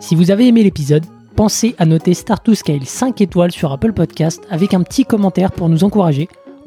Si 0.00 0.16
vous 0.16 0.30
avez 0.30 0.48
aimé 0.48 0.64
l'épisode, 0.64 1.04
pensez 1.36 1.76
à 1.78 1.84
noter 1.84 2.14
Start 2.14 2.44
to 2.44 2.54
Scale 2.54 2.84
5 2.84 3.20
étoiles 3.20 3.52
sur 3.52 3.70
Apple 3.70 3.92
Podcast 3.92 4.42
avec 4.50 4.74
un 4.74 4.82
petit 4.82 5.04
commentaire 5.04 5.52
pour 5.52 5.68
nous 5.68 5.84
encourager 5.84 6.28